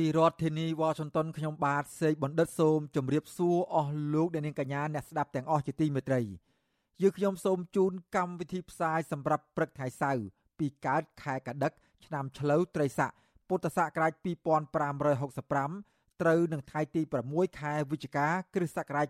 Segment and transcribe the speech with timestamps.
[0.00, 6.20] ពីរដ្ឋធានីវ៉ាស៊ីនតោនខ្ញុំបាទសេកបណ្ឌិតសូមជម្រាបសួរអស់លោកអ្នកនាងកញ្ញាអ្នកស្ដាប់ទាំងអស់ជាទីមេត្រី
[7.02, 10.24] យើខ្ញុំសូមជូនកម្មវិធីផ្សាយសម្រាប់ព្រឹកថ្ងៃសៅរ៍
[10.58, 11.72] ពីកើតខែកដិក
[12.04, 13.10] ឆ្នាំឆ្លូវត្រីស័ក
[13.48, 14.12] ពុទ្ធសករាជ
[15.16, 19.06] 2565ត្រូវនឹងថ្ងៃទី6ខែវិច្ឆិកា គ្រិស្តសករាជ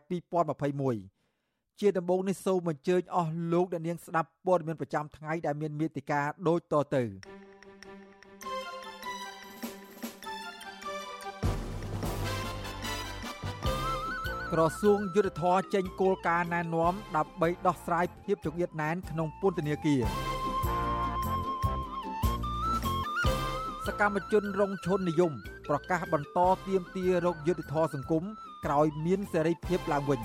[1.08, 7.04] 2021ជាដំបូងនេះសូមអញ្ជើញអស់លោកអ្នកនាងស្ដាប់ព័ត៌មានប្រចាំថ្ងៃដែលមានមេតិការដូចតទៅ
[14.52, 20.02] ក្រសួងយុទ្ធភ័ពចេញគោលការណ៍ណែនាំដើម្បីដោះស្រាយភាពចង្អៀតណែនក្នុងពន្ធនាគារ
[23.86, 25.32] សកម្មជនរងឈុននិយម
[25.68, 28.24] ប្រកាសបន្តទៀមទារោគយុទ្ធធរសង្គម
[28.64, 30.20] ក្រោយមានសេរីភាពឡើងវិញ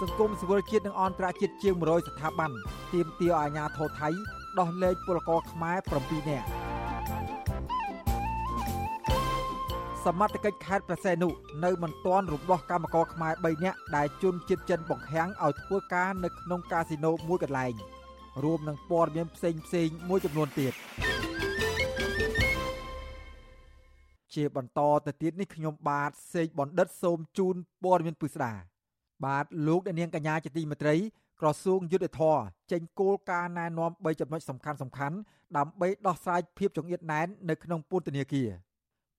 [0.00, 2.50] សង្គមស៊ីវិលជាតិនិងអន្តរជាតិជាង100ស្ថាប័ន
[2.92, 4.08] ទៀមទាអាជ្ញាធរថៃ
[4.58, 6.71] ដោះលែងពលករខ្មែរ7នាក់
[10.06, 11.28] សមត្ថកិច្ចខេត្តប្រសេនុ
[11.64, 17.74] នៅមិនទាន់រំដោះកម្មករខ្មែរ3នាក់ដែលជន់ជាតិចិនបង្ខាំងឲ្យធ្វើការនៅក្នុងកាស៊ីណូមួយកន្លែង
[18.44, 20.72] រួមនឹងព័ត៌មានផ្សេងផ្សេងមួយចំនួនទៀត
[24.34, 28.52] ជាបន្តទៅទៀតនេះខ្ញុំបាទសេកបណ្ឌិតសូមជូនព័ត៌មានពិស្ដា
[29.24, 30.96] បាទលោកអ្នកនាងកញ្ញាជាទីមេត្រី
[31.40, 32.38] ក្រសួងយុទ្ធភ័ព
[32.72, 35.16] ចេញគោលការណ៍ណែនាំ3ចំណុចសំខាន់សំខាន់
[35.56, 38.50] ដើម្បីដោះស្រាយភាពចង្អៀតណែននៅក្នុងពន្ធនាគារ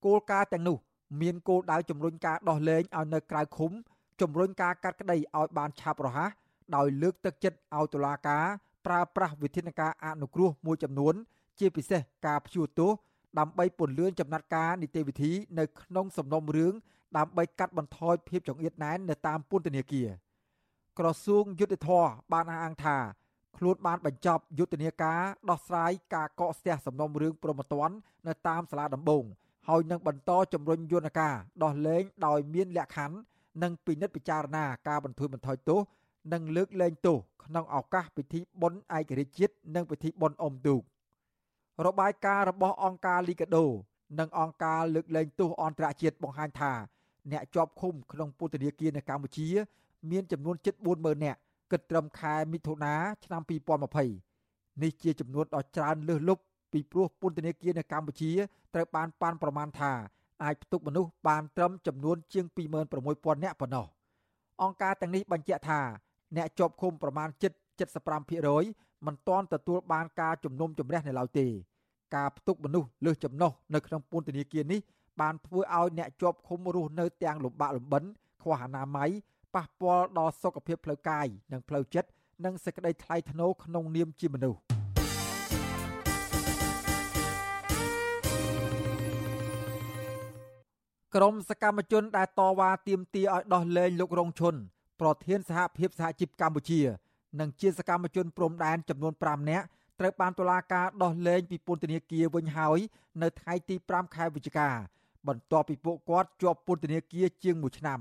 [0.04, 0.76] គោលការណ៍ទាំងនោះ
[1.20, 3.70] មានគោលដៅជំរុញការដោះលែងឲ្យនៅក្រៅឃុំ
[4.20, 6.30] ជំរុញការកាត់ក្តីឲ្យបានឆាប់រហ័ស
[6.76, 8.44] ដោយលើកទឹកចិត្តឲ្យតុលាការ
[8.86, 11.14] ប្រើប្រាស់វិធានការអនុគ្រោះមួយចំនួន
[11.58, 12.90] ជាពិសេសការព្យួរទោស
[13.38, 16.74] ដើម្បីពន្លឿនចំណាត់ការនីតិវិធីនៅក្នុងសំណុំរឿង
[17.16, 20.08] ដើម្បីកាត់បន្ថយភាពចង្អៀតណែននៅតាមពន្ធនាគារ
[20.98, 22.96] ក្រសួងយុទ្ធភ័ពបានអះអាងថា
[23.56, 25.20] ខ្លួនបានបញ្ចប់យុទ្ធនាការ
[25.50, 27.90] ដោះស្រាយការកកស្ទះសំណុំរឿងប្រមត្តន
[28.26, 29.24] នៅតាមសាលាដំបង
[29.68, 33.16] ហើយនឹងបន្តជំរុញយន្តការដោះលែងដោយមានលក្ខខណ្ឌ
[33.62, 35.80] និងពិនិត្យពិចារណាការបន្ធូរបន្ថយទោស
[36.32, 40.82] និងលើកលែងទោសក្នុងឱកាសពិធីបុណ្យឯករាជ្យជាតិនិងពិធីបុណ្យអុំទូក
[41.86, 43.64] របាយការណ៍របស់អង្គការលីកាដូ
[44.18, 46.72] និងអង្គការលើកលែងទោសអន្តរជាតិបង្ហាញថា
[47.32, 49.48] អ្នកជាប់ឃុំក្នុងពន្ធនាគារនៅកម្ពុជា
[50.10, 51.38] មានចំនួនជិត40000នាក់
[51.72, 52.94] គិតត្រឹមខែមិថុនា
[53.24, 53.42] ឆ្នាំ
[54.12, 56.42] 2020នេះជាចំនួនដ៏ច្រើនលើសលប់
[56.74, 58.32] ពីព្រោះពន្ធនាគារនៅកម្ពុជា
[58.74, 59.92] ត្រូវបានប៉ាន់ប្រមាណថា
[60.44, 62.44] អាចផ្ទុកមនុស្សបានត្រឹមចំនួនជាង
[62.94, 63.86] 26000នាក់ប៉ុណ្ណោះ
[64.62, 65.80] អង្គការទាំងនេះបញ្ជាក់ថា
[66.36, 67.52] អ្នកជាប់ឃុំប្រមាណជិត
[68.28, 71.46] 75%មិនទាន់ទទួលបានការជំនុំជម្រះនៅឡើយទេ
[72.16, 74.80] ការផ្ទុកមនុស្សលើសចំណុះនៅក្នុងពន្ធនាគារនេះ
[75.20, 78.04] បានធ្វើឲ្យអ្នកជាប់ឃុំរស់នៅទាំងលំបាកលំបិន
[78.42, 79.10] ខ្វះអនាម័យ
[79.54, 82.08] ប៉ះពាល់ដល់សុខភាពផ្លូវកាយនិងផ្លូវចិត្ត
[82.44, 84.73] និងសេចក្តីថ្លៃថ្នូរក្នុងនាមជាមនុស្ស
[91.14, 94.54] ក្រុមសកម្មជនដែលតវ៉ាទាមទារឲ្យដោះលែងលោករងឈុន
[95.00, 96.80] ប្រធានសហភាពសហជីពកម្ពុជា
[97.40, 99.66] និងជាសកម្មជនព្រំដែនចំនួន5នាក់
[100.00, 102.78] ត្រូវបានតុលាការដោះលែងពីពន្ធនាគារវិញហើយ
[103.22, 104.68] នៅថ្ងៃទី5ខែវិច្ឆិកា
[105.28, 108.00] បន្ទាប់ពីពួកគាត់ជាប់ពន្ធនាគារជាង1ឆ្នាំ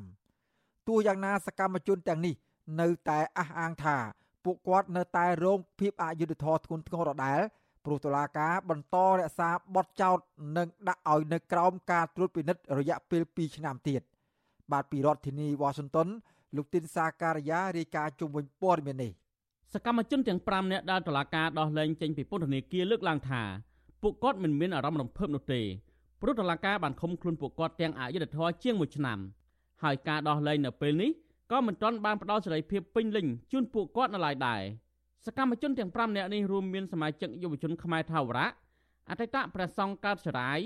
[0.88, 2.36] ទោះយ៉ាងណាសកម្មជនទាំងនេះ
[2.82, 3.98] នៅតែអះអាងថា
[4.44, 7.42] ពួកគាត់នៅតែរងភាពអយុត្តិធម៌ធ្ងន់ធ្ងរដដែល
[7.86, 10.18] ព្រោះតុលាការបន្តរក្សាបទចោទ
[10.58, 14.02] និងដាក់ឲ្យនៅក្រោមការត្រួតពិនិត្យរយៈពេល2ឆ្នាំទៀត
[14.72, 16.08] បាទពីរដ្ឋធានីវ៉ាស៊ីនតោន
[16.56, 19.12] លោកទីនសាការីយ៉ារាយការណ៍ជុំវិញព័ត៌មាននេះ
[19.74, 23.42] សកម្មជនទាំង5នាក់ដែលតុលាការដោះលែងចេញពីពន្ធនាគារលើកឡើងថា
[24.02, 25.62] ពួកគាត់មិនមានអារម្មណ៍រំភើបនោះទេ
[26.22, 29.20] ព្រោះតុលាការបានឃុំខ្លួនពួកគាត់ទាំងអយុធធរជាង1ឆ្នាំ
[29.84, 31.12] ហើយការដោះលែងនៅពេលនេះ
[31.52, 34.62] ក៏មិនទាន់បានផ្ដល់សេរីភាពពេញលេញជូនពួកគាត់នៅឡើយដែរ
[35.26, 38.50] សកម្មជនទាំង5នាក់នេះរួមមានសមាជិកយុវជនខ្មែរថាវរៈ
[39.10, 40.60] អតីតព្រះសង្ឃកើតចរាយ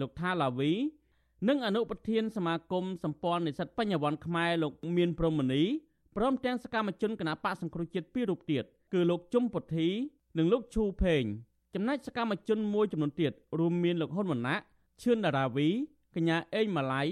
[0.00, 0.72] លោកថាឡាវី
[1.48, 5.62] និងអនុប្រធានសមាគមសម្ព័ន្ធនិស្សិតបញ្ញវន្តខ្មែរលោកមានព្រមនី
[6.16, 9.88] ព្រមទាំងសកម្មជនគណបកសង្គ្រោះជាតិពីររូបទៀតគឺលោកជុំពុទ្ធី
[10.38, 11.24] និងលោកឈូផេង
[11.74, 14.60] ចំណែកសកម្មជនមួយចំនួនទៀតរួមមានលោកហ៊ុនម៉ាណែត
[15.02, 15.68] ឈឿនដារាវី
[16.14, 17.02] កញ្ញាអេងម៉ាឡៃ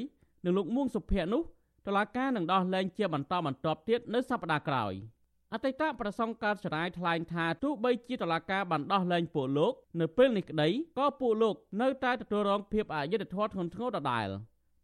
[0.45, 1.43] និងលោកមួងសុភ័ក្រនោះ
[1.87, 4.95] តឡាការនឹងដោះលែងជាបន្តបន្ទាប់ទៀតនៅសប្តាហ៍ក្រោយ។
[5.55, 10.69] អតីតប្រសង់កើតចរាយថ្លែងថាទោះបីជាតឡាការបានដោះលែងពួកលោកនៅពេលនេះក្តី
[10.99, 14.29] ក៏ពួកលោកនៅតែទទួលរងភាពអយុត្តិធម៌ធ្ងន់ធ្ងរដដែល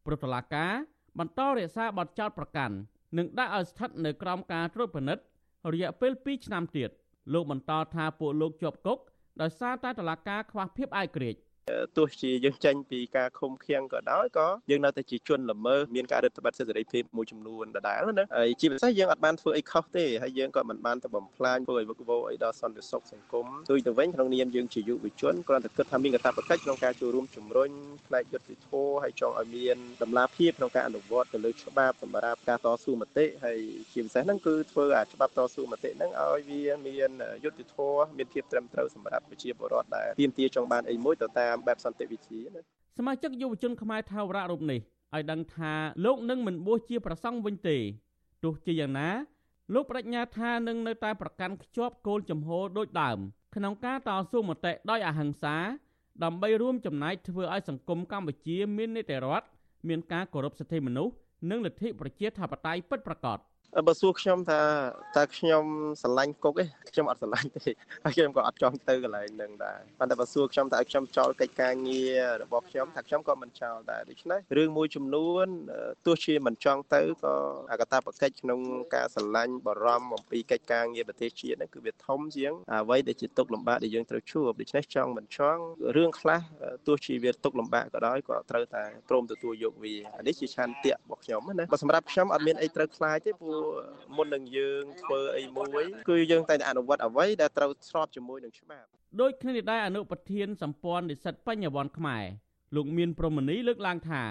[0.05, 0.73] ព្រោះតុលាការ
[1.19, 2.75] បន្តរក្សាបទចោទប្រកាន់
[3.17, 5.25] និងដាក់ឲ្យស្ថិតនៅក្រោមការត្រួតពិនិត្យ
[5.73, 6.91] រយៈពេល2ឆ្នាំទៀត
[7.33, 8.99] លោកបន្តថាពួកលោកជាប់គុក
[9.41, 11.41] ដោយសារតែតុលាការខ្វះភាពឯករាជ្យ
[11.97, 27.71] ទោះជាយើងចេញពីការឃុំឃាំងក៏ដោយក៏យើងនៅតែជាជនល្មើសមានការរឹតបន្តឹងសិទ្ធិសេរីភាពមួយចំនួនដដែលណាហើយជាពិសេសយើងអត់បានធ្វើអីខុសទេហើយយើងក៏មិនបានទៅបំផ្លាញធ្វើឲ្យវឹកវរអីដល់សន្តិសុខសង្គមដូចទៅវិញក្នុងនាមយើងជាយុវជនគ្រាន់តែគិតថាមានកាតព្វកិច្ចក្នុងការចូលរួមជំរុញ
[28.07, 33.59] ផ្នែកយុត្តិធម៌ហើយចង់ឲ្យមានតម្លាភាពក្នុងការអនុវត្តទៅលើច្បាប់សម្រាប់ការតស៊ូមតិហើយ
[33.93, 37.11] ជាពិសេសហ្នឹងគឺធ្វើឲ្យច្បាប់តស៊ូមតិហ្នឹងឲ្យវាមាន
[37.45, 42.61] យុត្តិធម៌មានភាពត្រឹមត្រូវសម្រាប់ប្រជាពលរដ្ឋដែលទាមទារចង់បានអីមួយទៅតាមបែបសន្តិវិធីណា
[42.99, 44.81] សមាជិកយុវជនខ្មែរថាវរៈរូបនេះ
[45.15, 45.73] ឲ្យដឹងថា
[46.05, 47.77] លោកនឹងមិនបួសជាប្រសង់វិញទេ
[48.45, 49.09] ទោះជាយ៉ាងណា
[49.75, 53.19] លោកបដិញ្ញាថានឹងនៅតែប្រកាន់ខ្ជាប់គោលជំហរដូចដើម
[53.57, 55.57] ក្នុងការតស៊ូមតិដោយអហិង្សា
[56.25, 59.47] ដើម្បីរួមចំណែកធ្វើឲ្យសង្គមកម្ពុជាមាននីតិរដ្ឋ
[59.89, 61.15] មានការគោរពសិទ្ធិមនុស្ស
[61.51, 63.39] និងលទ្ធិប្រជាធិបតេយ្យពិតប្រាកដ។
[63.87, 64.61] បើសួរខ្ញុំថា
[65.17, 65.65] តើខ្ញុំ
[66.03, 67.71] ស្រឡាញ់គុកទេខ្ញុំអត់ស្រឡាញ់ទេ
[68.05, 75.47] ហើយខ្ញុំក៏អត់ចង់ទៅកន្លែងហ្នឹងដែរប៉ុន្តែបើសួរខ្ញុំថាឲ្យខ្ញុំចោលកិច្ចការងាររបស់ខ្ញុំថាខ្ញុំក៏មិនចោលដែរដូច្នេះរឿងមួយចំនួន
[76.07, 77.35] ទោះជាមិនចង់ទៅក៏
[77.71, 78.61] អកតាបកិច្ចក្នុង
[78.95, 85.63] ការស្រឡាញ់បារម្ភអំពីកិច្ចការងារប្រទេសជាតិហ្នឹងគឺវាធំជាងអ្វីដែលជាទុកលំបាកដែលយើងត្រូវជួបដូច្នេះចង់មិនចង់
[85.97, 86.41] រឿងខ្លះ
[86.87, 89.95] ទោះជាវាទុកលំបាកក៏ដោយក៏ត្រូវតែព្រមទទួលយកវា
[90.27, 93.58] នេះជាឆន្ទៈរបស់ខ្ញុំណាបើសម្រាប់ខ្ញុំអត់មានអីត្រូវខ្លាចទេព្រោះ
[94.17, 98.89] មុននឹងយើងធ្វើអីមួយគឺយើងតែអនុវត្តអ្វីដែលត្រូវស្របជាមួយនឹងច្បាប់
[99.21, 102.25] ដូចគ្នានេះដែរអនុប្រធានសម្ព័ន្ធនិស្សិតបញ្ញវន្តខ្មែរ
[102.77, 104.23] លោកមានព្រមនីលើកឡើងថា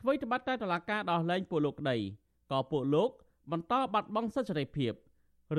[0.00, 1.96] អ្វីត្បិតតែតឡាការដោះលែងពួកលោកក្តី
[2.50, 3.10] ក៏ពួកលោក
[3.52, 4.92] បន្តបាត់បង់សិទ្ធិសេរីភាព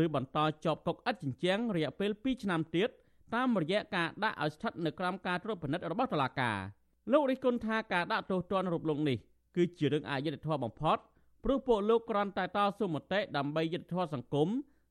[0.03, 2.89] ឬបន្តជាប់គុកឥតជញ្ជាំងរយៈពេល2ឆ្នាំទៀត
[3.35, 6.57] តាមរយៈការដាក់ឲ្យស្ថិតនៅក្រោមការត្រួតពិនិត្យរបស់តុលាការ
[7.12, 9.17] លោករិះគន់ថាការដាក់ទោសទណ្ឌរូបលោកនេះ
[9.56, 10.97] គឺជារឿងអយុត្តិធម៌បំផុត
[11.43, 14.47] ព្រោះពួកលោកគ្រាន់តែតស៊ូមតិដើម្បីយុត្តិធម៌សង្គម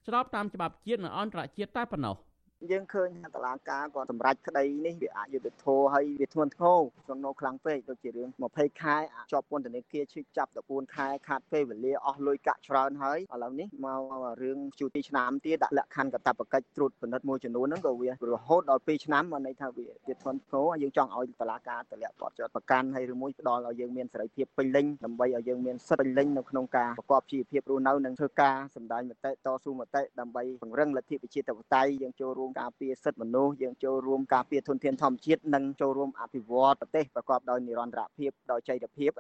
[0.07, 2.17] ស្របតាមច្បាប់ជាតិនិងអន្តរជាតិតែប៉ុណ្ណោះ។
[2.69, 8.97] យើងឃើញថាតឡាការគាត់សម្រេចក្តីនេះវាអយុត្តិធម៌ហើយវាធ្ងន់ធ្ងរក្នុងនោះខ្លាំងពេកដូចជារឿង20ខែ
[9.33, 14.03] ជាប់ពន្ធនាគារឈឺចាប់14ខែខាត់ពេលវេលាអស់លុយកាក់ច្រើនហើយឥឡូវនេះមក
[14.43, 39.11] រឿងជួទីឆ្នាំទៀតដាក់លក្ខខណ្ឌកតបកិច្ចត្រួតពិនិត្យមួយចំនួនហ្នឹងក៏វារហូតដល់2ឆ្នាំមកន័យថាវាវាធ្ងន់ធ្ងរយើងចង់ឲ្យតឡាការតម្លាក់បទចោតប្រកាន់ហើយឬមួយផ្ដល់ឲ្យយើងមានសេរីភាពពេញលេញដើម្បីឲ្យយើងមានសិទ្ធិពេញលេញនៅក្នុងការប្រកបជីវភាពរស់នៅនិងធ្វើការសម្ដែងមតិតស៊ូមតិដើម្បីពង្រឹងលទ្ធិប្រជាធិបតេយ្យយើងចូលរួមការពារសិទ្ធិមនុស្សយើងចូលរួមការពារធនធានធម្មជាតិនិងចូលរួមអភិវឌ្ឍប្រទេសប្រកបដោយនិរន្តរភាពដោយចីរភាព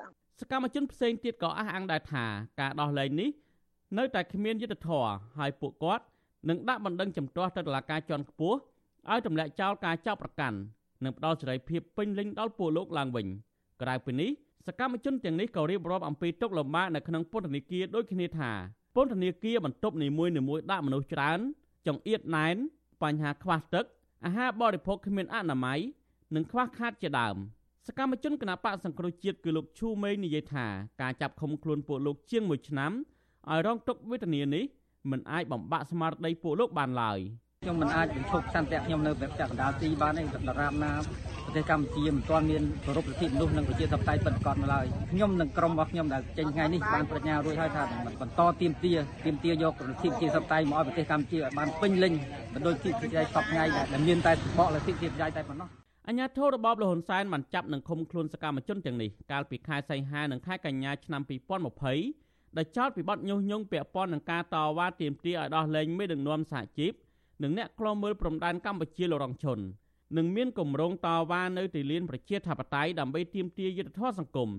[0.40, 2.24] សកម្មជនផ្សេងទៀតក៏អះអាងដែរថា
[2.60, 3.30] ការដោះលែងនេះ
[3.98, 6.04] នៅតែគ្មានយុត្តិធម៌ហើយពួកគាត់
[6.48, 8.58] នឹងដាក់បណ្ដឹងចំទាស់ទៅតុលាការជាន់ខ្ពស់
[9.10, 10.58] ឲ្យទម្លាក់ចោលការចាប់ប្រកាន់
[11.04, 13.26] និងផ្ដល់សេរីភាពពេញលេញដល់ពួកលោកឡើងវិញ
[13.82, 14.30] ក្រៅពីនេះ
[14.66, 18.50] សកម្មជនទាំងនេះក៏រៀបរាប់អំពីទុកលំបាកនៅក្នុងពន្ធនាគារដូចគ្នាថា
[18.94, 20.32] ពន្ធនាគារបន្ទប់នីមួយៗ
[20.70, 21.38] ដាក់មនុស្សច្រើន
[21.86, 22.56] ចង្អៀតណែន
[23.02, 23.84] បញ្ហាខ្វះទឹក
[24.24, 25.80] អាហារបរិភោគគ្មានអនាម័យ
[26.34, 27.36] និងខ្វះខាតជាដើម
[27.86, 30.66] សកម្មជនគណបកសង្គ្រោះជាតិគឺលោកឈូមេងនិយាយថា
[31.00, 32.92] ការចាប់ឃុំខ្លួនពួកលោកជាង1ឆ្នាំ
[33.50, 34.64] ឲ្យរងទុក្ខវេទនានេះ
[35.10, 37.20] មិនអាចបំបាក់ស្មារតីពួកលោកបានឡើយ។
[37.64, 40.92] ខ្ញុំមិនអាចបញ្ឈប់សន្តិភាពខ្ញុំនៅប្រទេសកណ្ដាលទីបានទេដរាបណា
[41.44, 47.82] ប្រទេសកម្ពុជាមិនទាន់មានគោរពសិទ្ធិមនុស្សនិងប្រជាធិបតេយ្យពិតប្រាកដនៅឡើយខ្ញុំនិងក្រុមរបស់ខ្ញុំដែលចេញថ្ងៃនេះបានប្រាជ្ញារួចហើយថា
[48.20, 48.92] បន្តទៀមទា
[49.24, 52.12] ទៀមទាយកលទ្ធិប្រជាធិបតេយ្យមកឲ្យប្រទេសកម្ពុជាឲ្យបានពេញលេញ
[52.54, 55.68] មិនដូចទីប្រជាសពថ្ងៃដែលមានតែបកលទ្ធិប្រជាធិបតេយ្យតែប៉ុណ្ណោះ
[56.08, 61.22] អញ្ញាធិរបបលហ៊ុនសែនបានចាប់និងឃុំខ្លួនសកម្មជនទាំងនេះកាលពីខែសីហានិងខែកញ្ញាឆ្នាំ
[61.88, 66.92] 2020ដែលចោទពីបទញុះញង់ពាក់ព័ន្ធនឹងការតវ៉ាទាមទារឲ្យដោះលែងមេដឹកនាំសហជីព
[67.42, 69.58] និងអ្នកខ្លំមើលព្រំដែនកម្ពុជាលរងឈុន
[70.16, 74.50] នឹងមានគម្រោងតវ៉ានៅទីលានប្រជាធិបតេយ្យដើម្បីទាមទារយុត្តិធម៌សង្គម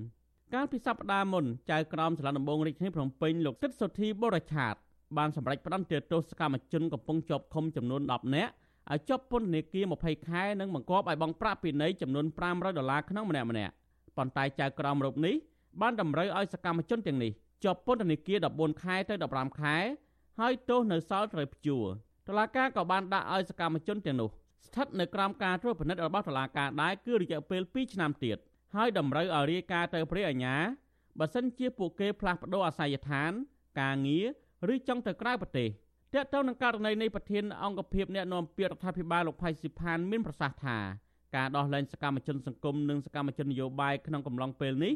[0.53, 4.75] កាលពីសប្តាហ៍មុនចៅក្រមសាលាដំបងរាជធានីភ្នំពេញលោកសិទ្ធសុធីបរិឆាត
[5.17, 8.51] បានសម្រេចផ្តន្ទាទោសសកម្មជនកំពុងជាប់ឃុំចំនួន10នាក់
[8.91, 13.73] ឲ្យជាប់ពន្ធនាគារ20ខែនិងបង្គាប់ឲ្យបង់ប្រាក់ពិន័យចំនួន500ដុល្លារក្នុងម្នាក់ម្នាក់
[14.17, 15.35] ប៉ុន្តែចៅក្រមរូបនេះ
[15.81, 17.31] បានតម្រូវឲ្យសកម្មជនទាំងនេះ
[17.63, 19.75] ជាប់ពន្ធនាគារ14ខែទៅ15ខែ
[20.39, 21.85] ហើយទោសនៅសល់ត្រូវព្យួរ
[22.27, 24.29] តុលាការក៏បានដាក់ឲ្យសកម្មជនទាំងនោះ
[24.67, 28.37] ស្ថិតនៅក្រោមការត្រួតពិនិត្យរបស់តុលាការដែរគឺរយៈពេល2ឆ្នាំទៀត
[28.75, 30.55] ហើយតម្រូវឲ្យរាយការណ៍ទៅព្រះអាជ្ញា
[31.19, 33.31] បើសិនជាពួកគេផ្លាស់ប្តូរអាសយដ្ឋាន
[33.81, 34.25] ការងារ
[34.73, 35.69] ឬចង់ទៅក្រៅប្រទេស
[36.15, 40.77] តើតើនឹងករណីនៃប្រធានអង្គភិបអ្នកនាំពាក្យរដ្ឋាភិបាលលោកផៃស៊ីផានមានប្រសាសន៍ថា
[41.35, 44.93] ការដោះលែងសកម្មជនសង្គមនិងសកម្មជននយោបាយក្នុងកំឡុងពេលនេះ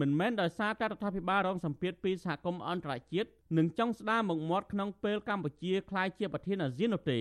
[0.00, 7.20] មិនមែនដោយសារតែរដ្ឋាភិបាលរងសម្ពាធពីសហគមន៍អន្តរជាតិនិងចង់ស្ដារមុខមាត់ក្នុងពេលកម្ពុជាក្លាយជាប្រធានអាស៊ាននោះទេ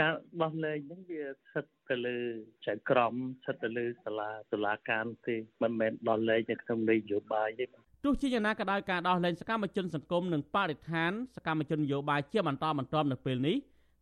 [0.00, 2.18] ការដោះលែងហ្នឹងវាស្ថិតទៅលើ
[2.66, 7.64] ចៅក្រមស្ថិតទៅលើសាលាតុលាការទេមិនមែនដោះលែងនៅក្នុងនយោបាយទេ
[8.04, 13.56] ទោះជាយ៉ាងណាក៏ដោយការដោះលែងសកម្មជនសង្គមនិងបរិស្ថានសកម្មជននយោបាយជាបន្តបន្ទាប់នៅពេលនេះ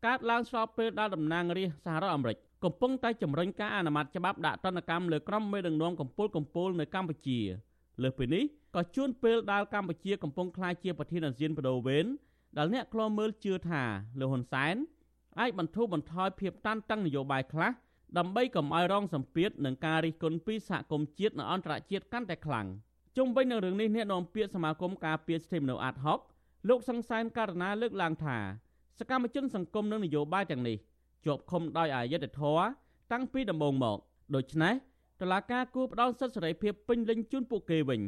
[0.07, 7.39] កើតឡើងស្របពេលដែលតំណាងរាស្ត្រសហរដ្ឋអាមេរិកកំពុងតែជំរុញការអនុម័តច្បាប់ដាក់ទណ្ឌកម្មលើក្រុមមេដឹកនាំកម្ពុជាកម្ពុជានៅកម្ពុជា
[8.03, 8.45] លើសពីនេះ
[8.77, 12.07] ក៏ជួនពេលដែលកម្ពុជាកំពុងក្លាយជាប្រធានអាស៊ានបដូវវេន
[12.57, 13.83] ដែលអ្នកខ្លោមើលជឿថា
[14.21, 14.77] លោកហ៊ុនសែន
[15.41, 17.71] អាចបន្ធូរបន្ថយភាពតានតឹងនយោបាយខ្លះ
[18.19, 22.81] ដើម្បីកុំឲ្យរងសម្ពាធនឹងការរិះគន់ពីសហគមន៍ជាតិនិងអន្តរជាតិកាន់តែខ្លាំងជុំ
[23.37, 26.19] វិញនឹងរឿងនេះអ្នកនាំពាក្យសមាគមការពារសិទ្ធិមនុស្សអាត់ហុក
[26.69, 28.39] លោកសង្សានករណីលើកឡើងថា
[28.99, 30.77] សកម្មជនសង្គមនិងនយោបាយទាំងនេះ
[31.25, 32.65] ជាប់ឃុំដោយអយុត្តិធម៌
[33.13, 33.99] តាំងពីដំបូងមក
[34.35, 34.75] ដូច្នេះ
[35.21, 38.01] តឡាការគួរផ្ដល់សិទ្ធិសេរីភាពពេញលេញជូនពួកគេវិញ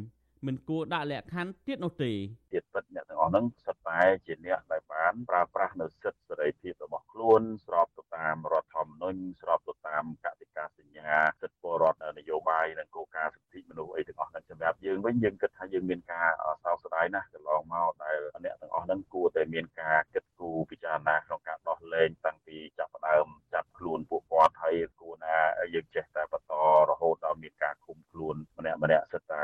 [0.47, 2.11] មិនគួរដាក់លក្ខខណ្ឌទៀតនោះទេ
[2.53, 16.29] ទៀតពិតអ្នកទាំងអស់ហ្នឹងសិតតែជាអ្នកដែលបានប្រើប្រាស់នៅសិទ្ធិសេរីភាពរបស់ខ្លួនស្របទៅតាមរដ្ឋធម្មនុញ្ញស្របទៅតាមកតិកាសញ្ញាសិទ្ធិពលរដ្ឋនយោបាយនិងគោលការណ៍សិទ្ធិមនុស្សអីទាំងអស់ហ្នឹងសម្រាប់យើងវិញយើងគិតថាយើងមានការ
[16.63, 25.37] សោកស្ដាយណាស់កន្លងមកដែលអ្នកទាំងអស់ហ្នឹងគួរតែមានការគិតគូរពិចារណាក្នុងការដោះលែងតាំងពីចាប់ផ្ដើមចាប់ខ្លួនពួកគាត់ហើយគួរណា
[25.73, 26.53] យើងចេះតែបន្ត
[26.89, 29.43] រហូតដល់មានការឃុំខ្លួនម្នាក់ម្នាក់សិតតែ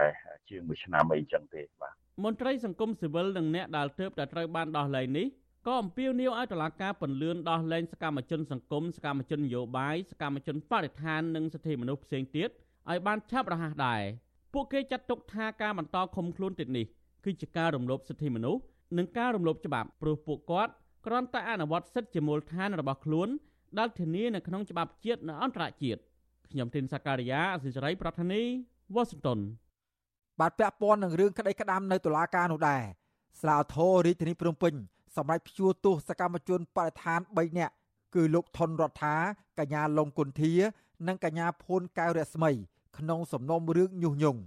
[0.49, 5.27] ជាង មួយឆ្នាំអីចឹងទេបាទមន្ត្រីសង្គមស៊ីវិលនិងអ្នកដែលទើបតែត្រូវបានដោះលែងនេះ
[5.67, 12.49] ក៏អំពាវនាវឲ្យតុលាការពន្លឿនដោះលែងសកម្មជនសង្គមសកម្មជននយោបាយសកម្មជនបរិស្ថាននិងសិទ្ធិមនុស្សផ្សេងទៀត
[12.89, 14.01] ឲ្យបានឆាប់រហ័សដែរ
[14.53, 16.85] ពួកគេចាត់ទុកថាការបន្តឃុំខ្លួនទៀតនេះ
[17.25, 18.61] គឺជាការរំលោភសិទ្ធិមនុស្ស
[18.97, 20.71] និងការរំលោភច្បាប់ព្រោះពួកគាត់
[21.05, 23.29] គ្រាន់តែអនុវត្តសិទ្ធិជាមូលដ្ឋានរបស់ខ្លួន
[23.79, 26.01] ដែលធានានៅក្នុងច្បាប់ជាតិនិងអន្តរជាតិ
[26.51, 28.41] ខ្ញុំទីនសាការីយ៉ាអសិសរីប្រធានី
[28.95, 29.39] វ៉ាស៊ីនតោន
[30.39, 32.83] បាទពាក់ព័ន្ធនឹងរឿងក្តីក្តាំនៅតុលាការនោះដែរ
[33.41, 34.73] ស្រាវធររាជធានីភ្នំពេញ
[35.15, 37.73] សម្រាប់ព្យួរទោសសកម្មជនបរិស្ថាន3នាក់
[38.15, 39.15] គឺលោកថនរដ្ឋា
[39.59, 40.53] កញ្ញាលងគុន្ធា
[41.07, 42.51] និងកញ្ញាភួនកៅរស្មី
[42.97, 44.41] ក្នុងសំណុំរឿងញុះញង់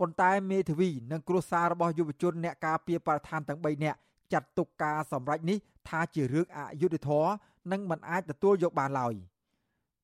[0.00, 3.98] ប៉ុន្តែមេធាវីនិងគ្រួសាររបស់យុវជនអ្នកការពារបរិស្ថានទាំង3នាក់
[4.32, 5.58] ចាត់ទុកការសម្រេចនេះ
[5.88, 7.30] ថាជារឿងអយុត្តិធម៌
[7.72, 9.14] និងមិនអាចទទួលយកបានឡើយ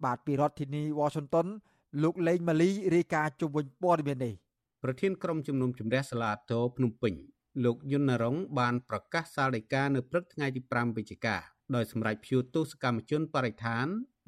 [0.05, 1.47] បាទពីរដ្ឋធានី Washington
[2.03, 4.35] លោកលេងម៉ាលីរាយការណ៍ជុំវិញព័ត៌មាននេះ
[4.83, 7.15] ប្រធានក្រុមជំនុំជម្រះសាលាតោភ្នំពេញ
[7.65, 11.37] លោកយុននរងបានប្រកាសសាលដីកានៅព្រឹកថ្ងៃទី5វិច្ឆិកា
[11.75, 13.87] ដោយសម្រេចព្យួរទោសកម្មជនបរិស្ថាន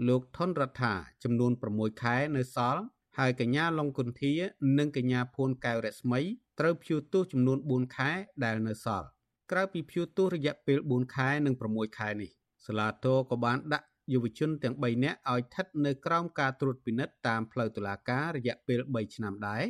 [0.09, 2.83] លោកថនរដ្ឋាចំនួន6ខែនៅសល់
[3.19, 4.33] ហើយកញ្ញាឡុងគុន្ធា
[4.79, 6.21] និងកញ្ញាភួនកែវរស្មី
[6.61, 8.11] ត្រូវព្យួរទោសចំនួន4ខែ
[8.45, 9.09] ដែលនៅសល់
[9.51, 12.31] ក្រៅពីព្យួរទោសរយៈពេល4ខែនិង6ខែនេះ
[12.67, 19.65] សាលាតោក៏បានដាក់យុវជនទាំង3នាក់ឲ្យស្ថិតនៅក្រោមការត្រួតពិនិត្យតាមផ្លូវតុលាការរយៈពេល3ឆ្នាំដែរ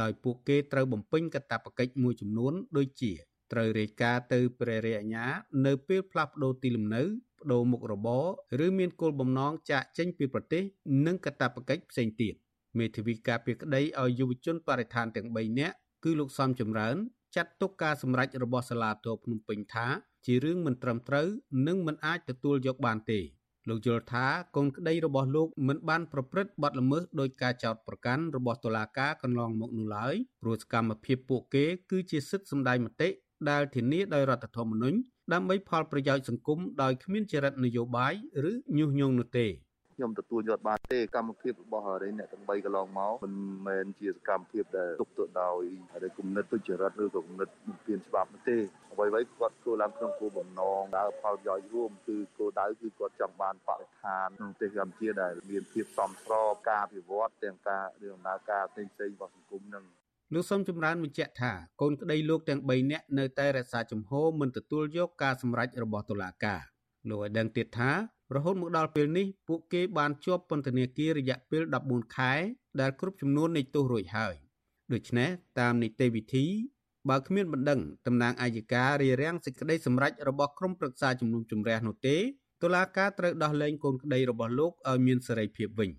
[0.00, 3.12] ដោយពួកគេត្រូវបំពេញកាតព្វកិច្ចមួយចំនួន ដូចជា
[3.52, 5.26] ត្រូវរាយការណ៍ទៅព្រះរាជអាជ្ញា
[5.66, 7.06] នៅពេលផ្លាស់ប្តូរទីលំនៅប
[7.52, 8.24] ដូរមុខរបរ
[8.66, 10.62] ឬមានគោលបំណងចាកចេញពីប្រទេស
[11.06, 12.34] និងកាតព្វកិច្ចផ្សេងទៀត
[12.78, 16.96] មេធាវីការពីក្តីឲ្យយុវជនបរិស្ថានទាំង3នាក់គឺលោកសំចម្រើន
[17.36, 19.86] ចាត់ទុកការសម្រេចរបស់សាលាតោភ្នំពេញថា
[20.26, 21.28] ជារឿងមិនត្រឹមត្រូវ
[21.66, 23.20] និងមិនអាចទទួលយកបានទេ
[23.68, 33.08] លោកយល់ថាកូនក្តីរបស់លោកមិនបានប្រព្រឹត្តបទល្មើសដោយការចោទប្រកាន់របស់តុលាការកន្លងមកនោះឡើយព្រោះសកម្មភាពពួកគេគឺជាសិទ្ធិសម្ដែងមតិ
[33.50, 34.98] ដែលធានាដោយរដ្ឋធម្មនុញ្ញ
[35.32, 38.14] ដើម្បីផលប្រយោជន៍សង្គមដោយគ្មានចរិតនយោបាយ
[38.50, 39.46] ឬញុះញង់នោះទេ
[39.96, 43.36] ខ្ញុំទទួលយកបានទេកម្មភាពរបស់រេអ្នកទាំង3កន្លងមកមិន
[43.66, 45.62] មែនជាសកម្មភាពដែលទុកទៅដោយ
[46.18, 48.58] គំនិតទុច្ចរិតឬក៏គំនិតបំពានច្បាប់នោះទេ
[48.92, 59.84] អ្វីៗគាត់ធ្វើឡើងក្នុងគោលបំណងដើរផលប្រយោជន៍រួមគឺគោលដៅគឺគាត់ចង់បានបរិស្ថានក្នុងប្រទេសកម្ពុជាដែលមានភាពសមស្របការអភិវឌ្ឍទាំងការរឿងដំណើរការផ្សេងៗរបស់សង្គមនឹង
[60.34, 66.60] លោកសំចម្រើនបញ្ជាក់ថាកូនក្តីលោកទាំង3នាក់នៅតែរក្សាជំហរមិនទទួលយកការសម្រេចរបស់តុលាការ
[67.10, 67.90] លោកឲ្យដឹងទៀតថា
[68.34, 72.32] រហូតមកដល់ពេលនេះពួកគេបានជាប់ពន្ធនាគាររយៈពេល14ខែ
[72.80, 74.34] ដែលគ្រប់ចំនួននៃទោសរួចហើយ
[74.92, 75.28] ដូច្នេះ
[75.60, 76.46] តាមនីតិវិធី
[77.10, 82.16] បើគ្មានបណ្ដឹងតំណាងអាយការារាំងសេចក្តីសម្រេចរបស់ក្រុមប្រឹក្សាជំនុំជម្រះនោះទេ
[82.62, 85.90] តុលាការត្រូវដោះលែងកូនក្តីរបស់លោកឲ្យមានសេរីភាពវិញ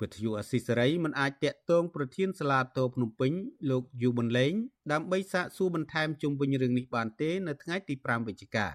[0.00, 3.32] វិទ្យុអស៊ីសេរីមិនអាចតាក់ទងប្រធានសាលាតោភ្នំពេញ
[3.70, 4.52] លោកយូប៊ុនលេង
[4.92, 8.66] ដើម្បីសាកសួរបន្ថែមជុំវិញរឿងនេះបានទេ នៅថ្ងៃទី5វិច្ឆិកា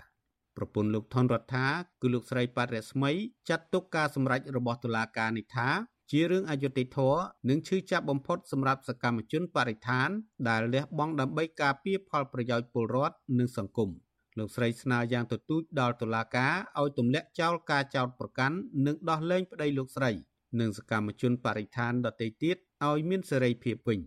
[0.57, 1.67] ប្រពន្ធលោកថនរដ្ឋា
[2.01, 3.11] គឺលោកស្រីប៉ាត់រស្មី
[3.49, 5.69] ចាត់ទុកការសម្រេចរបស់តុលាការនេះថា
[6.11, 10.09] ជារឿងអយុត្តិធម៌និងឈឺចាប់បំផុតសម្រាប់សកម្មជនបរិស្ថាន
[10.49, 13.89] ដែលលះបង់ដើម្បីការពារផលប្រយោជន៍ពលរដ្ឋនិងសង្គម
[14.37, 20.11] លោកស្រីស្នើយ៉ាងទទូចដល់តុលាការឲ្យទម្លាក់ចោលការចោទប្រកាន់និងដោះលែងប្តីលោកស្រី
[20.59, 23.99] និងសកម្មជនបរិស្ថានដទៃទៀតឲ្យមានសេរីភាពវិញ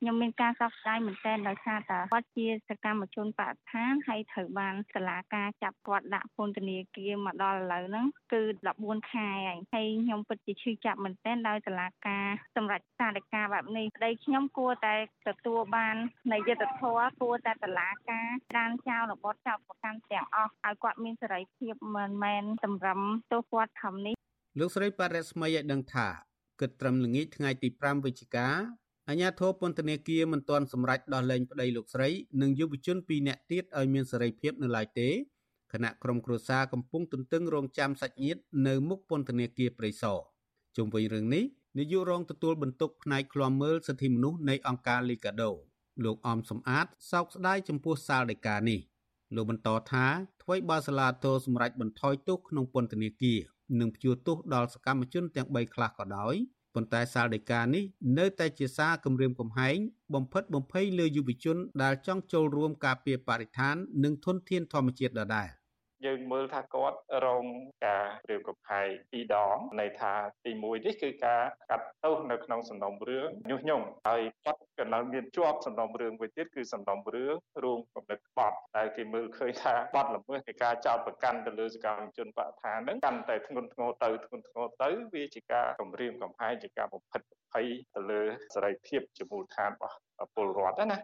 [0.00, 8.42] ខ្ញុំមានការសោកស្ដាយមែនទែនដោយសារតែគាត់ជាសកម្មជនបរិស្ថានហើយត្រូវបានសាលាការចាប់គាត់ដាក់ពន្ធនាគារមកដល់ឥឡូវហ្នឹងគឺ
[8.76, 12.26] 14ខែហើយហើយខ្ញុំពិតជាឈឺចាប់មែនទែនដោយសាលាការ
[12.56, 14.94] សម្រាប់សាលការបែបនេះប្តីខ្ញុំគួរតែ
[15.28, 15.96] ទទួលបាន
[16.32, 23.00] នៃយុត្តិធម៌គួរតែសាលាការដានចោលរបបចោលប្រកាន់ទាំងអស់ឲ្យគាត់មានសេរីភាពមិនមែនសម្រឹម
[23.32, 24.14] ទោសគាត់ខំនេះ
[24.58, 26.08] លោកស្រីបរិស្មីឲ្យដឹងថា
[26.60, 28.48] គិតត្រឹមល្ងាចថ្ងៃទី5វិច្ឆិកា
[29.08, 32.08] អាជ្ញាធរពន្ធនាគារមិនទាន់សម្រេចដោះលែងប្តីលោកស្រី
[32.40, 35.08] និងយុវជន2នាក់ទៀតឲ្យមានសេរីភាពនៅឡើយទេ
[35.72, 40.18] គណៈក្រុមគ្រួសារកំពុងទន្ទឹងរង់ចាំសាច់ញាតិនៅមុខពន្ធនាគារព្រៃសរ
[40.76, 41.44] ជុំវិញរឿងនេះ
[41.78, 45.50] នាយករងទទួលបន្ទុកផ្នែកឃ្លាំមើលសិទ្ធិមនុស្សនៃអង្គការ Liga do
[46.04, 48.80] លោកអមសំអាតសោកស្ដាយចំពោះសាលដីកានេះ
[49.34, 50.06] លោកបន្តថា
[50.42, 53.38] ថ្មីបើសាលាតោសម្រេចបន្ថយទោសក្នុងពន្ធនាគារ
[53.80, 56.36] និងព្យួរទោសដល់សកម្មជនទាំង3ខ្លះក៏ដោយ
[56.76, 57.84] ប៉ុន្តែសាលដីកានេះ
[58.18, 59.76] នៅតែជាសារគម្រាមកំហែង
[60.14, 65.48] បំផិតបំភ័យលើយុវជនដែលចង់ចូលរួមការពារបរិស្ថាន និងធនធានធម្មជាតិដដែល។
[66.04, 67.44] យើងមើលថាគាត់រង
[67.86, 70.12] ការរៀបកំហែងពីរដងន័យថា
[70.44, 77.34] ទី1នេះគឺការកាត់ទោសនៅក្នុងសំណុំរឿងញុះញង់ហើយគាត់ក៏នៅមានជាប់សំណុំរឿងមួយទៀតគឺសំណុំរឿង
[77.64, 88.22] រួមកំណត់បត់ដែលគេមើលឃើញថាបត់ល្មើសនៃការចោទប្រកាន់ទៅលើសកម្មជនបរិស្ថានហ្នឹងកាន់តែធ្ងន់ធ្ងរទៅធ្ងន់ធ្ងរទៅវាជាការគំរាមកំហែងជាការបំផិតបំភ័យទៅលើ
[88.54, 89.96] សេរីភាពជាមូលដ្ឋានរបស់
[90.34, 90.98] ពលរដ្ឋណា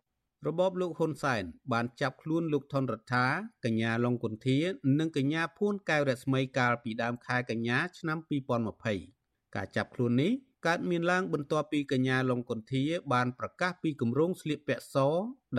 [0.49, 3.27] របបលោកហ៊ុនសែនបានចាប់ខ្លួនលោកថនរដ្ឋា
[3.65, 4.59] កញ្ញាឡុងគុន្ធា
[4.99, 8.19] និងកញ្ញាភួនកែវរស្មីកាលពីដើមខែកញ្ញាឆ្នាំ
[8.87, 10.33] 2020ការចាប់ខ្លួននេះ
[10.67, 14.97] កើតមានឡើងបន្ទាប់ពីកញ្ញាឡុងគុន្ធា បានប្រកាសពីគម្រោងស្លៀកពាក់ស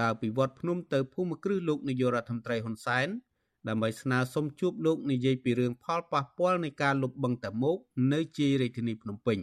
[0.02, 3.08] ដើរពីវត្តភ្នំទៅភូមិគ្រឹះលោកនាយករដ្ឋមន្ត្រីហ៊ុនសែន
[3.68, 7.78] ដើម្បីស្នើសុំជួបលោកនិយាយពីរឿងផលប៉ះពាល់នៃការលុបបង្កតមោក
[8.13, 9.38] នៅជាយរាជធានីភ្នំពេញ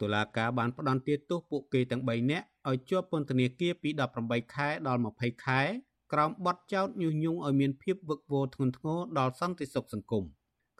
[0.00, 3.90] តុលាការបានផ្តន្ទាទោសពួកគេទាំង3នាក់ឲ្យជាប់ពន្ធនាគារពី
[4.22, 5.60] 18ខែដល់20ខែ
[6.12, 10.24] ក្រោមបទចោទញុះញង់ឲ្យមានភាពវឹកវរធ្ងន់ធ្ងរដល់សន្តិសុខសង្គម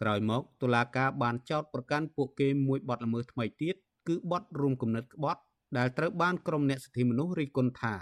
[0.00, 3.74] ក្រោយមកតុលាការបានចោទប្រកាន់ពួកគេមួយបទល្មើសថ្មីទៀត
[4.08, 5.40] គឺបទរួមគំនិតក្បត់
[5.76, 7.94] ដែលត្រូវបានក្រុមអ្នកសិទ្ធិមនុស្សរិះគន់ថា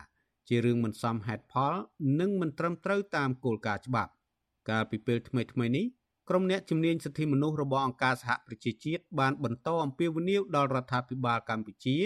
[0.48, 1.74] ជារឿងមិនសមហេតុផល
[2.20, 4.10] និងមិនត្រឹមត្រូវតាមគោលការណ៍ច្បាប់
[4.70, 5.84] កាលពីពេលថ្មីៗនេះ
[6.28, 11.96] ក្រុមអ្នកជំនាញសិទ្ធិមនុស្សរបស់អង្គការសហប្រជាជាតិបានបន្តអំពាវនាវដល់រដ្ឋាភិបាលកម្ពុជា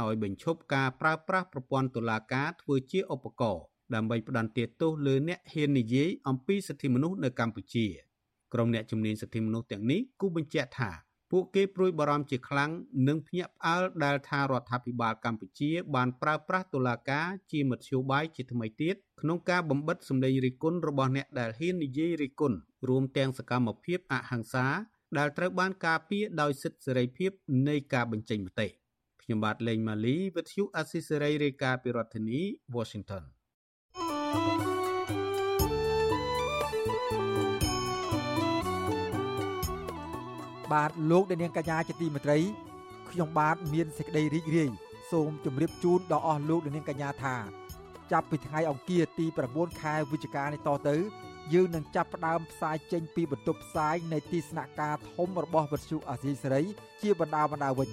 [0.00, 3.64] ឲ្យបញ្ឈប់ការប្រើប្រាស់ប្រព័ន្ធតុលាការធ្វើជាឧបករណ៍
[3.94, 7.86] ដើម្បីផ្ដន្ទាទោសលើអ្នកហ៊ាននិយាយអំពីសិទ្ធិមនុស្សនៅកម្ពុជា
[8.54, 10.90] ក្រុមអ្នកជំនាញសិទ្ធិមនុស្សទាំងនេះគូបញ្ជាក់ថា
[11.30, 12.70] ពួកគេព្រួយបារម្ភជាខ្លាំង
[13.08, 22.56] និងភ្ញាក់ផ្អើលដែលថារដ្ឋាភិបាលកម្ពុជាបានប្រើប្រាស់តុលាការជាមធ្យោបាយជាថ្មីទៀតក្នុងការបំបិតសម្លេងរិះគន់របស់អ្នកដែលហ៊ាននិយាយរិះគន់
[22.88, 24.66] រួមទាំងសកម្មភាពអហិង្សា
[25.18, 27.30] ដែលត្រូវបានការពារដោយសិទ្ធិសេរីភាព
[27.68, 28.68] នៃការបញ្ចេញមតិ
[29.22, 32.40] ខ្ញុំបាទលេងម៉ាលីវិទ្យុអស៊ីសេរីរាយការណ៍ពីរដ្ឋធានី
[32.76, 33.24] Washington
[40.72, 42.38] បាទលោកអ្នកនាងកញ្ញាជាទីមេត្រី
[43.10, 44.70] ខ្ញុំបាទមានសេចក្តីរីករាយ
[45.10, 47.36] សូមជម្រាបជូនដល់អស់លោកអ្នកនាងកញ្ញាថា
[48.12, 50.96] ចាប់ពីថ្ងៃអង្គារទី9ខែវិច្ឆិកានេះតទៅ
[51.52, 56.62] យើងនឹងចាប់ផ្ដើមផ្សាយចេញពីបន្ទប់ផ្សាយនៃទីស្នាក់ការធំរបស់វិទ្យុអាស៊ីសេរី
[57.02, 57.88] ជាបណ្ដាបណ្ដាវិញ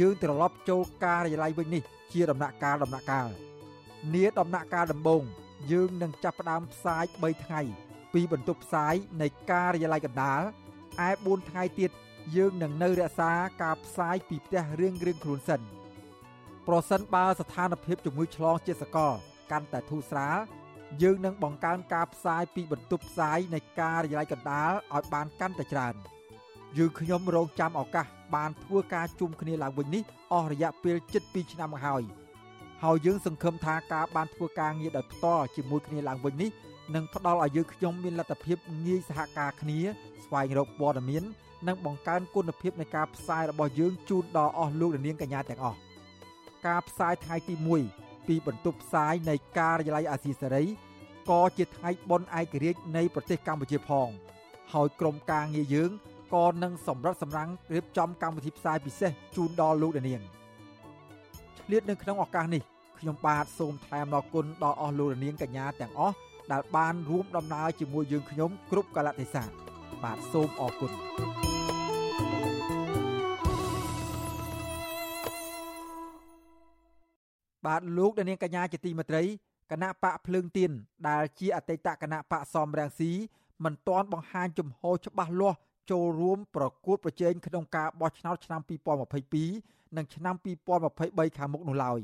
[0.00, 1.82] យើងត្រឡប់ចូលការិយាល័យវិញនេះ
[2.12, 3.28] ជាដំណាក់កាលដំណាក់កាល
[4.14, 5.22] នាដំណាក់កាលដំបូង
[5.72, 7.60] យើងនឹងចាប់ផ្ដើមផ្សាយ3ថ្ងៃ
[8.14, 10.42] ពីបន្ទប់ផ្សាយនៃការិយាល័យកណ្ដាល
[11.06, 11.90] ឯ4ថ្ងៃទៀត
[12.36, 15.60] យើងនឹងនៅរក្សាការផ្សាយពីផ្ទះរៀងរៀងខ្លួនសិន
[16.68, 19.12] ប្រសិនបើស្ថានភាពជំងឺឆ្លងជាសកល
[19.50, 20.38] កាន់តែធូរស្រាល
[21.02, 25.94] យើងនឹងបង្កើនការផ្សាយពីបន្ទប់ផ្សាយនៃការិយាល័យកណ្ដាលឲ្យបានកាន់តែច្រើន
[26.78, 30.02] យើងខ្ញុំរងចាំឱកាសបានធ្វើការជុំគ្នាឡើងវិញនេះ
[30.32, 32.02] អស់រយៈពេល7ឆ្នាំមកហើយ
[32.82, 36.50] ហើយយើងសង្ឃឹមថាការបានធ្វើការងារដោយផ្ទាល់ជាមួយគ្នាឡើងវិញនេះ
[36.94, 39.78] នឹងផ្ដល់ឲ្យយើងខ្ញុំមានលទ្ធភាពងាយសហការគ្នា
[40.24, 41.22] ស្វែងរកព័ត៌មាន
[41.68, 45.78] និងបង្កើនគុណភាពនៃការផ្សាយរបស់យើងជូនដល់អស់លោកនាងកញ្ញាទាំងអស់
[46.66, 47.54] ការផ្សាយថ្ងៃទី
[47.90, 50.64] 1ពីបន្ទប់ផ្សាយនៃការិយាល័យអាស៊ីសេរី
[51.30, 54.08] ក៏ជាថ្ងៃបុណ្យឯករាជ្យនៃប្រទេសកម្ពុជាផង
[54.72, 55.90] ហើយក្រុមការងារយើង
[56.34, 60.22] ក៏នឹងសម្រិតសម្រាំងរៀបចំកម្មវិធីផ្សាយពិសេសជូនដល់លោកនាង
[61.58, 62.62] ឆ្លៀតនៅក្នុងឱកាសនេះ
[62.98, 66.16] ខ្ញុំបាទសូមថ្លែងអំណរគុណដល់អស់លោកនាងកញ្ញាទាំងអស់
[66.52, 69.52] ដែលបានរួមដំណើរជាមួយយើងខ្ញុំគ្រប់កលៈទេសៈ
[70.02, 70.92] បាទសូមអរគុណ
[77.66, 79.22] បាទលោកនាងកញ្ញាជាទីមេត្រី
[79.70, 80.70] គណៈបកភ្លើងទៀន
[81.08, 83.10] ដែលជាអតីតគណៈបកសំរាំងស៊ី
[83.64, 85.58] មិនទាន់បង្ហាញជំហរច្បាស់លាស់
[85.90, 88.60] ចូលរួមប្រកួតប្រជែងក្នុងការបោះឆ្នោតឆ្នាំ
[89.48, 90.34] 2022និងឆ្នាំ
[90.86, 92.00] 2023ខាងមុខនោះឡើយ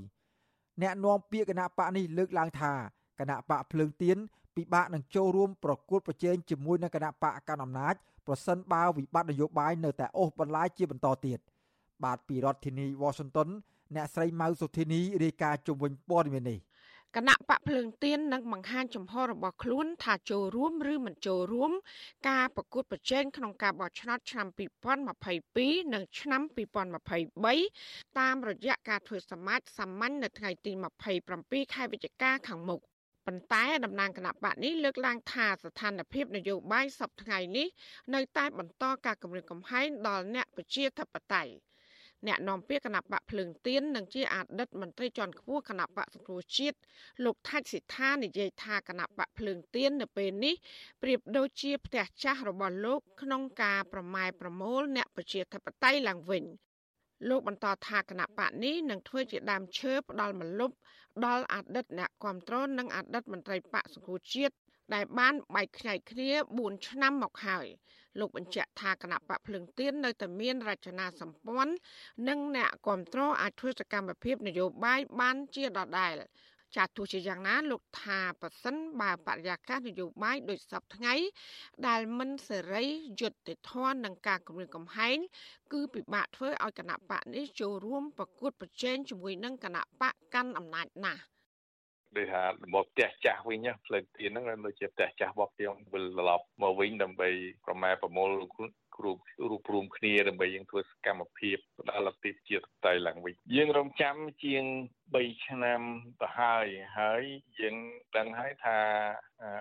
[0.83, 2.73] អ្នកនាំពាក្យគណៈបកនេះលើកឡើងថា
[3.21, 4.17] គណៈបកភ្លើងទៀន
[4.57, 7.95] ពិបាកនឹងចូលរួមប្រគួតប្រជែងជាមួយនឹងគណៈបកកណ្ដាលអំណាច
[8.27, 11.39] ប្រសិនបើវិបត្តិនយោបាយនៅតែអូសបន្លាយជាបន្តទៀត
[12.05, 13.49] បាទពីរដ្ឋធានី Washington
[13.95, 16.59] អ្នកស្រីម៉ៅសុធីនីរាយការណ៍ជុំវិញព័ត៌មាននេះ
[17.17, 21.73] គណៈបកភ្លើងទៀននឹងបង្ហាញចំហរបស់ខ្លួនថាចូលរួមឬមិនចូលរួម
[22.29, 24.47] ការប្រកួតប្រជែងក្នុងការបោះឆ្នោតឆ្នាំ
[25.21, 26.43] 2022និងឆ្នាំ
[27.47, 30.73] 2023តាមរយៈការធ្វើសមាជសាមញ្ញនៅថ្ងៃទី
[31.25, 32.81] 27ខែវិច្ឆិកាខាងមុខ
[33.29, 37.67] ប៉ុន្តែតំណាងគណៈបកនេះលើកឡើងថាស្ថានភាពនយោបាយសពថ្ងៃនេះ
[38.15, 41.53] នៅតែបន្តការគម្រាមកំហែងដល់អ្នកប្រជាធិបតេយ្យ
[42.27, 46.79] អ្នកនាំពាក្យគណៈបកភ្លើងទៀននិងជាអតីតមន្ត្រីជាន់ខ្ពស់គណៈបកសង្គ្រោះជាតិ
[47.25, 50.55] លោកថាច់សិដ្ឋានិយាយថាគណៈបកភ្លើងទៀននៅពេលនេះ
[51.03, 56.45] ប្រៀបដូចជាផ្ទះចាស់របស់លោកក្នុងការប្រម៉ែប្រមូលអ្នកប្រជាធិបតេយ្យឡើងវិញ
[57.29, 60.71] លោកបន្តថាគណៈបកនេះនឹងធ្វើជាដើមឈើផ្ដាល់មលុប
[61.27, 64.55] ដល់អតីតអ្នកគ្រប់គ្រងនិងអតីតមន្ត្រីបកសង្គ្រោះជាតិ
[64.95, 67.67] ដែលបានបែកខ្ញែកគ្នា4ឆ្នាំមកហើយ
[68.19, 71.73] លោកបញ្ជាក់ថាគណៈបកភ្លឹងទៀននៅតែមានរចនាសម្ព័ន្ធ
[72.29, 76.15] និងអ្នកគ្រប់គ្រងអាចធ្វើសកម្មភាពនយោបាយបានជាដដែល
[76.77, 81.15] ចាទោះជាយ៉ាងណាលោកថាប៉ះសិនបើបរិយាកាសនយោបាយដូចសពថ្ងៃ
[81.87, 82.85] ដែលមិនសេរី
[83.21, 85.17] យុត្តិធម៌នឹងការគម្រាមកំហែង
[85.73, 91.23] គឺពិបាកធ្វើឲ្យគណៈបកនេះចូលរួមប្រកួតប្រជែងជាមួយនឹងគណៈបកកាន់អំណាចណាស់
[92.17, 97.29] ដូចថារបបផ្ទះចាស់វិញផ្លូវទៀនហ្នឹងដូចជាផ្ទះចាស់របស់ខ្ញុំវិលត្រឡប់មកវិញដើម្បី
[97.65, 98.31] ប្រម៉ែប្រមូល
[98.99, 99.11] គ្រូ
[99.51, 101.57] រួបរวมគ្នាដើម្បីយើងធ្វើសកម្មភាព
[101.91, 104.65] ដល់លទ្ធិជាតិតៃឡើងវិញយើងរងចាំជាង
[105.15, 105.81] 3ឆ្នាំ
[106.23, 106.67] ទៅហើយ
[106.99, 107.23] ហើយ
[107.61, 107.77] យើង
[108.17, 108.79] ដឹងហើយថា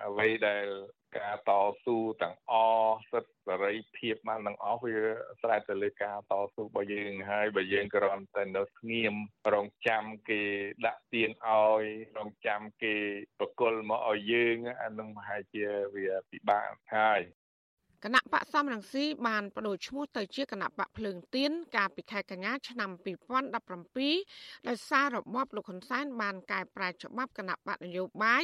[0.07, 0.67] អ្វីដែល
[1.17, 1.51] ការត
[1.83, 2.53] ស៊ូទាំងអ
[3.11, 4.95] សិទ្ធិសេរីភាពបានទាំងអស់វា
[5.41, 9.15] ស្រេចទៅលើការតស៊ូរបស់យើងហើយបើយើងគ្រាន់តែនៅស្ងៀម
[9.53, 10.41] រងចាំគេ
[10.85, 11.83] ដាក់ទៀនឲ្យ
[12.17, 12.95] រងចាំគេ
[13.39, 17.21] ប្រគល់មកឲ្យយើងអានឹងប្រហែលជាវាពិបាកហើយ
[18.07, 22.89] គណៈបកសំរងស៊ីបានបដូរឈ្មោះទៅជាគណៈបកភ្លើងទៀនកាលពីខែកញ្ញាឆ្នាំ
[23.95, 28.43] 2017ដោយសាររបបលោកហ៊ុនសែនបានកែប្រែច្បាប់គណៈបកនយោបាយ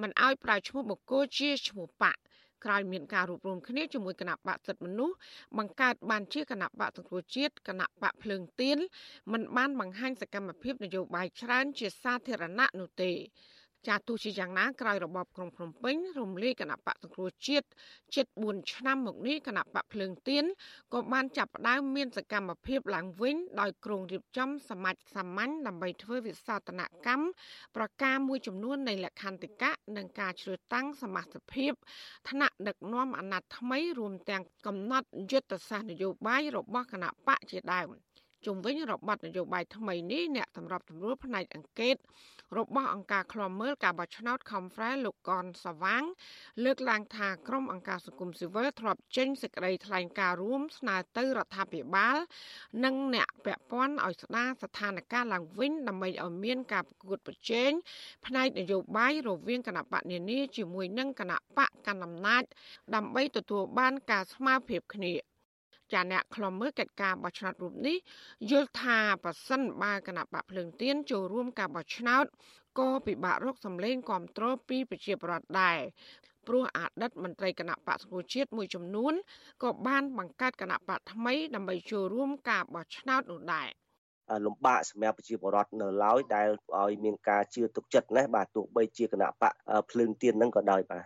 [0.00, 2.16] មិនឲ្យប្រើឈ្មោះបុគ្គលជាឈ្មោះបក
[2.64, 5.16] ក្រោយមានការរួបរวมគ្នាជាមួយគណៈបកសិទ្ធិមនុស្ស
[5.58, 8.78] បង្កើតបានជាគណៈបកសង្គ្រោះជាតិគណៈបកភ្លើងទៀន
[9.32, 13.12] មិនបានបង្ហាញសកម្មភាពនយោបាយច្រើនជាសាធារណៈនោះទេ
[13.88, 17.66] ចាទោះជាយ៉ាងណាក្រោយរបបក្រុងភ្នំពេញរំលាយគណៈបកសង្គ្រោះជាតិ
[18.14, 20.44] ជិត4ឆ្នាំមកនេះគណៈបកភ្លើងទៀន
[20.92, 27.26] ក៏បានចាប់ផ្ដើមមានសកម្មភាពឡើងវិញដោយក្រុងរៀបចំសមាជសាមញ្ញដើម្បីធ្វើវិសោធនកម្ម
[27.76, 31.72] ប្រការមួយចំនួននៃលក្ខន្តិកៈនិងការជ្រើសតាំងសមាជិកភាព
[32.28, 37.90] ថ្នាក់ដឹកនាំអាណត្តិថ្មីរួមទាំងកំណត់យុទ្ធសាស្ត្រនយោបាយរបស់គណៈបកជាដើម
[38.46, 41.96] ជុំវិញរបបនយោបាយថ្មីនេះអ្នកសម្របសម្រួលផ្នែកអង្កេត
[42.58, 46.04] របស់អង្គការឃ្លាំមើលការបោះឆ្នោត Conference លោកកនសវាង
[46.64, 52.16] លើកឡើងថាក្រុមអង្គការសង្គមស៊ីវិលធ្លាប់ចេញសេចក្តីថ្លែងការណ៍រួមស្នើទៅរដ្ឋាភិបាល
[52.84, 57.70] និងអ្នកពាក់ព័ន្ធឲ្យស្ដារស្ថានភាពឡើងវិញដើម្បីឲ្យមានការប្រកួតប្រជែង
[58.26, 62.42] ផ្នែកនយោបាយរវាងគណៈបកនានាជាមួយនឹងគណៈបកកណ្ដាលអំណាច
[62.94, 65.29] ដើម្បីទទួលបានការស្មើភាពគ្នា
[65.92, 67.96] ចាអ្នកខ្លំមើលកិច្ចការបោះឆ្នោតរូបនេះ
[68.50, 72.24] យល់ថាប៉ះសិនបើគណៈបកភ្លើងទៀនចូលរួមការបោះឆ្នោត
[72.78, 75.78] ក៏ពិបាករកសម្លេងគ្រប់គ្រងពីប្រជាប្រដ្ឋដែរ
[76.46, 79.14] ព្រោះអតីតមន្ត្រីគណៈបកសង្គ្រោះជាតិមួយចំនួន
[79.62, 83.68] ក៏បានបង្កើតគណៈបកថ្មីដើម្បីចូលរួមការបោះឆ្នោតនោះដែរ
[84.46, 86.48] លំបាកសម្រាប់ប្រជាពលរដ្ឋនៅឡើយដែល
[86.80, 89.52] ឲ្យមានការជឿទុកចិត្តណាបាទទោះបីជាគណៈបក
[89.90, 91.04] ភ្លើងទៀនហ្នឹងក៏ដោយបាទ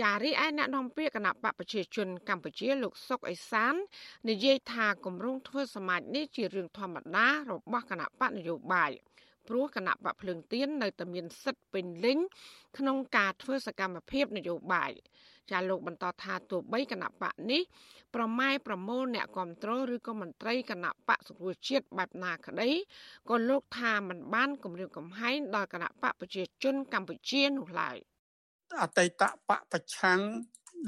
[0.00, 3.74] ចារីឯអ្នកនាំពាក្យគណៈបកប្រជាជនកម្ពុជាលោកសុកអេសាន
[4.30, 8.92] និយាយថាគម្រោងធ្វើសមាជនេះជារឿងធម្មតារបស់គណៈបកនយោបាយ
[9.48, 12.18] ព្រោះគណៈបកភ្លើងទៀននៅតែមានសិទ្ធិពេញលេញ
[12.78, 14.92] ក្នុងការធ្វើសកម្មភាពនយោបាយ
[15.50, 17.62] ចាលោកបន្តថាទោះបីគណៈបកនេះ
[18.14, 22.70] ប្រម៉ែប្រមូលអ្នកគ្រប់គ្រងឬក៏មន្ត្រីគណៈបកសង្គ្រោះជាតិបែបណាក្តី
[23.30, 27.98] ក៏លោកថាมันបានគម្រាមកំហែងដល់គណៈបកប្រជាជនកម្ពុជានោះឡើយ។
[28.80, 30.20] អតីតបពប្រឆាំង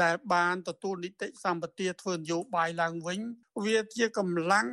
[0.02, 3.20] ដែលបានទទួលនីតិសម្បទាធ្វើនយោបាយឡើងវិញ
[3.64, 4.66] វាជាកម្លាំង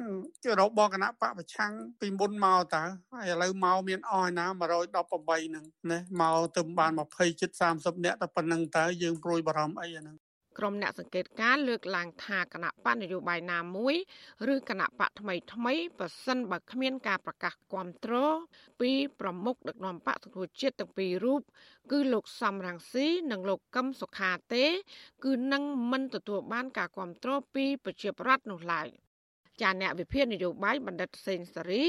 [0.59, 10.17] របស់គណៈបកប្រឆាំងពីមុនមកតើហើយឥឡូវមកមានអស់ណា118ហ្នឹងណាមកទៅបាន20ជិត30នាក់តែប៉ុណ្្នឹងតើយើងព្រួយបារម្ភអីអាហ្នឹង
[10.61, 13.95] ក្រុមអ្នកសង្កេតការលើកឡើងថាគណៈបកនយោបាយណាមួយ
[14.53, 18.15] ឬគណៈបកថ្មីថ្មីប៉ះសិនបើគ្មានការប្រកាសគាំទ្រ
[18.81, 21.41] ពីប្រមុខដឹកនាំបកសង្គ្រោះជាតិទាំងពីររូប
[21.91, 24.65] គឺលោកសំរងស៊ីនិងលោកកឹមសុខាទេ
[25.23, 28.89] គឺនឹងមិនទទួលបានការគាំទ្រពីប្រជាប្រដ្ឋនោះឡើយ
[29.61, 31.83] ចាអ្នកវិភាគនយោបាយបណ្ឌិតសេងសេរី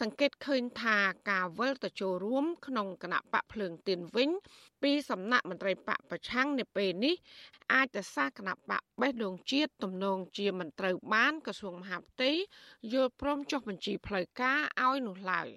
[0.00, 0.98] សង្កេតឃើញថា
[1.30, 4.30] ការវិលទៅចូលរួម ក្នុងគណៈបកភ្លើងទៀនវិញ
[4.82, 7.14] ពីសំណាក់មន្ត្រីបកប្រឆាំងនៅពេលនេះ
[7.72, 12.30] អាចទៅសាគណៈបកបេះដូងជាតិទំនងជាមិនត្រូវបានក្រសួងមហាផ្ទៃ
[12.92, 15.48] យល់ព្រមចុះបញ្ជីផ្លូវការឲ្យនោះឡើយ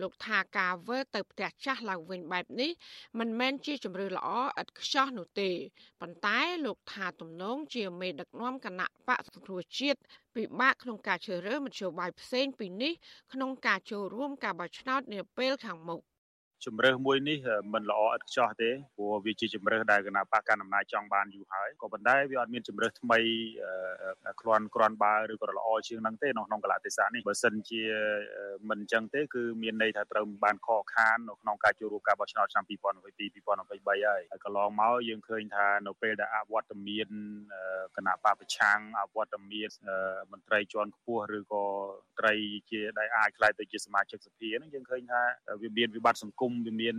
[0.00, 2.70] លោកថាការវើទៅផ្ទះចាស់ឡើងវិញបែបនេះ
[3.18, 4.28] មិនមែនជាជំរឿល្អ
[4.60, 5.50] ឥតខ្ចោះនោះទេ
[6.00, 9.98] ប៉ុន្តែលោកថាទំនងជាមេដឹកនាំគណៈបកសង្គ្រោះជាតិ
[10.34, 12.92] ពិបាកក្នុងការជ្រើសរើសមធ្យោបាយផ្សេងពីនេះ
[13.32, 16.00] ក្នុងការចូលរួមការបោះឆ្នោតនាពេលខាងមុខ
[16.66, 17.38] ជំរើសមួយនេះ
[17.74, 23.20] មិនល្អឥតខ្ចោះទេព្រោះវាជាជំរើសដែលគណៈបកកណ្ដាលអំណាចចង់បានយូរហើយក៏ប៉ុន្តែវាអត់មានជំរើសថ្មី
[24.40, 27.82] ក្រាន់ក្រាន់បើឬក៏ល្អជាងហ្នឹងទេនៅក្នុងកលៈទេសៈនេះបើសិនជា
[28.68, 34.00] មិនអញ្ចឹងទេគឺមានន័យថាត្រូវបានខកខាននៅក្នុងការចូលរួមការបោះឆ្នោតឆ្នាំ2022 2023ហើយ
[34.30, 37.08] ហើយកន្លងមកយើងឃើញថានៅពេលដែលអវត្តមាន
[37.96, 39.70] គណៈបកប្រឆាំងអវត្តមាន
[40.32, 41.64] មន្ត្រីជាន់ខ្ពស់ឬក៏
[42.18, 42.34] ត្រី
[42.70, 45.22] ជាដែលអាចខ្លាយទៅជាសមាជិកសភាហ្នឹងយើងឃើញថា
[45.62, 46.96] វាមានវិបត្តិសង្គមវាមាន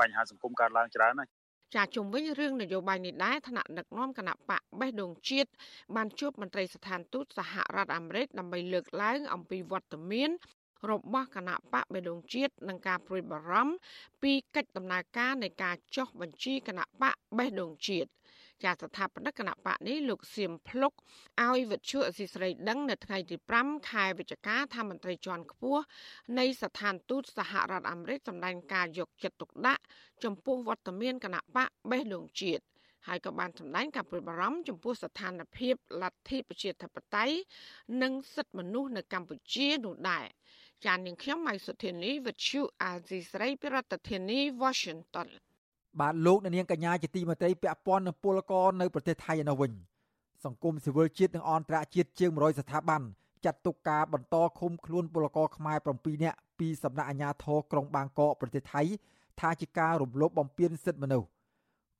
[0.00, 1.30] បញ្ហាសង្គមកើតឡើងច្រើនណាស់
[1.74, 5.50] ចាជុំវិញរឿងនយោបាយនេះដែរថ្នាក់ដឹកនាំគណៈបកបេះដូងជាតិ
[5.96, 10.30] បានជួបមន្ត្រីស្ថានទូតសហរដ្ឋអាមេរិកដើម្បីលើកឡើង អំពីវត្តមាន
[10.90, 13.74] របស់គណៈបកបេះដូងជាតិនិងការព្រួយបារម្ភ
[14.22, 18.08] ពីកិច្ចដំណើរការនៃការចុះបញ្ជីគណៈបកបេះដូងជាតិ
[18.64, 20.92] ចាស្ថាបនិកគណៈបកនេះលោកសៀមភ្លុក
[21.42, 25.82] ឲ្យវិទ្យុអសីស្រីដឹងនៅថ្ងៃទី5ខែវិច្ឆិកាថាមន្ត្រីជាន់ខ្ពស់
[26.38, 29.82] នៃស្ថានទូតសហរដ្ឋអាមេរិកសម្ដែងការយកចិត្តទុកដាក់
[30.24, 32.64] ចំពោះវត្តមានគណៈបកបេះដូងជាតិ
[33.06, 37.36] ហើយក៏បានសម្ដែងការព្រួយបារម្ភចំពោះស្ថានភាពលទ្ធិប្រជាធិបតេយ្យ
[38.02, 40.26] និងសិទ្ធិមនុស្សនៅកម្ពុជានោះដែរ
[40.86, 45.28] ចាននាងខ្ញុំម៉ៃសុធានីវិទ្យុអាស៊ីស្រីប្រធានាធិបតី Washington
[45.98, 49.72] បាទលោកអ្នកនាងកញ្ញាជាទីមេត្រីពាក់ព័ន្ធនឹងពលករនៅប្រទេសថៃឯនោះវិញ
[50.44, 53.02] សង្គមស៊ីវិលជាតិនិងអន្តរជាតិជាង100ស្ថាប័ន
[53.44, 58.82] ចាត់ទុកការបន្តឃុំខ្លួនពលករខ្មែរ7នាក់ពីសំណាក់អាជ្ញាធរក្រុងបាងកកប្រទេសថៃ
[59.40, 61.28] ថាជាការរំលោភបំពានសិទ្ធិមនុស្ស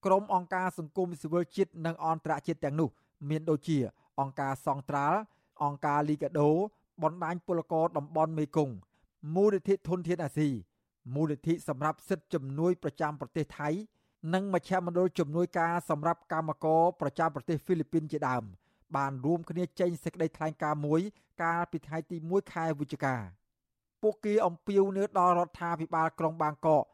[0.04, 2.88] ក្រុមអង្គការសង្គមស៊ីវិលជាតិនិងអន្តរជាតិទាំងនោះ
[3.28, 3.78] មានដូចជា
[4.20, 5.18] អង្គការសង្ត្រាល់
[5.64, 6.50] អង្គការលីកាដូ
[7.02, 8.74] បណ្ដាញពលករតំបន់មេគង្គ
[9.34, 10.48] មូលនិធិធនធានអាស៊ី
[11.14, 13.68] មូលនិធិសម្រាប់សិទ្ធិជំនួយប្រចាំប្រទេសថៃ
[14.34, 18.44] និងមជ្ឈមណ្ឌលជំនួយការសម្រាប់កម្មករប្រចាំប្រទេសហ្វីលីពីនជាដើម
[18.96, 21.00] បានរួមគ្នាចេញសេចក្តីថ្លែងការណ៍មួយ
[21.42, 23.16] កាលពីថ្ងៃទី1ខែវិច្ឆិកា
[24.02, 26.84] ពួកគេអំពាវនាវដល់រដ្ឋាភិបាលក្រុងបាងកក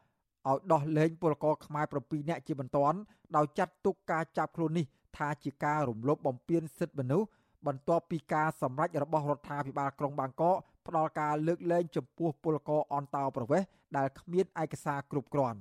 [0.47, 2.97] ឲ្យដោះលែងពលករខ្មែរ7នាក់ជាបន្ទាន់
[3.35, 4.85] ដោយចាត់ទុកការចាប់ខ្លួននេះ
[5.17, 7.27] ថាជាការរំលោភបំពានសិទ្ធិមនុស្ស
[7.67, 10.55] បន្ទាប់ពីការសម្រេចរបស់រដ្ឋាភិបាលក្រុងបាងកក
[10.87, 15.59] ផ្ដល់ការលើកលែងចំពោះពលករអន្តោប្រវេសន៍ ដែលគ្មានឯកសារគ្រប់គ្រាន់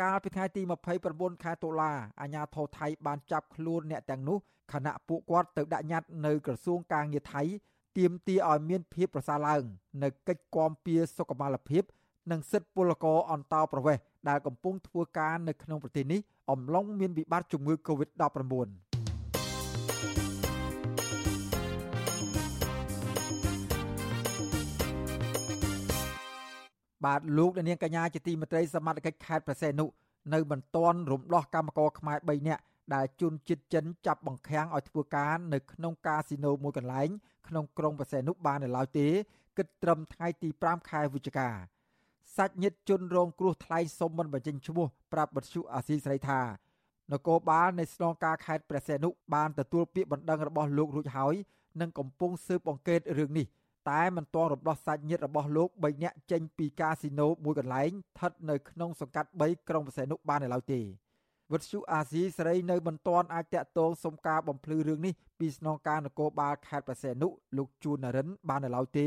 [0.00, 0.62] កាលពីថ្ងៃទី
[1.02, 4.38] 29ខែតុលាអាជ្ញាធរថៃបានចាប់ខ្លួនអ្នកទាំងនោះ
[4.72, 7.42] ខណៈពួកគាត់ទៅដាក់ញត្តិនៅក្រសួងការងារថៃ
[7.98, 9.62] ទាមទារឲ្យមានភាពប្រសើរឡើង
[10.02, 11.82] នៅកិច្ចគាំពៀសុខុមាលភាព
[12.30, 20.23] និងសិទ្ធិពលករអន្តោប្រវេសន៍ដែលកំពុងធ្វើការនៅក្នុងប្រទេសនេះអំឡុងមានវិបត្តិជំងឺ Covid-19
[27.04, 29.86] បាទលោកនាងកញ្ញាជាទីមេត្រីសមត្ថកិច្ចខេត្តប្រសេនុ
[30.34, 32.62] នៅមិនទាន់រំដោះកម្មករខ្មែរ3នាក់
[32.94, 37.08] ដែលជន់ចិត្តចិនចាប់បង្ខាំងឲ្យធ្វើការនៅក្នុងកាស៊ីណូមួយកន្លែង
[37.48, 39.08] ក្នុងក្រុងប្រសេនុបាននៅឡើយទេ
[39.56, 41.48] គិតត្រឹមថ្ងៃទី5ខែវិច្ឆិកា
[42.36, 46.40] សាច់ញាតិជនរងគ្រោះថ្លែងសុំមិនបញ្ចេញឈ្មោះប្រាប់បទសុអាស៊ីស្រីថា
[47.12, 51.34] នគរបាលនៃស្នងការខេត្តព្រះសីហនុបានទទួលពាក្យបណ្ដឹងរបស់លោករួចហើយ
[51.80, 53.46] និងកំពុងស៊ើបអង្កេតរឿងនេះ
[53.90, 60.80] តែមិនទាន់រំដោះសាច់ញាតិរបស់លោក3នាក់ចេញពីកាស៊ីណូមួយកន្លែងស្ថិតនៅក្នុងសង្កាត់3ក្រុងបរសេនុបាននៅឡើយទេ
[61.52, 69.06] វិទ្យុអាស៊ីសេរីនៅមិនទាន់អាចតាក់ទងសុំការបំភ្លឺរឿងនេះពីស្នងការនគរបាលខេត្តបរសេនុលោកជួននរិនបាននៅឡើយទេ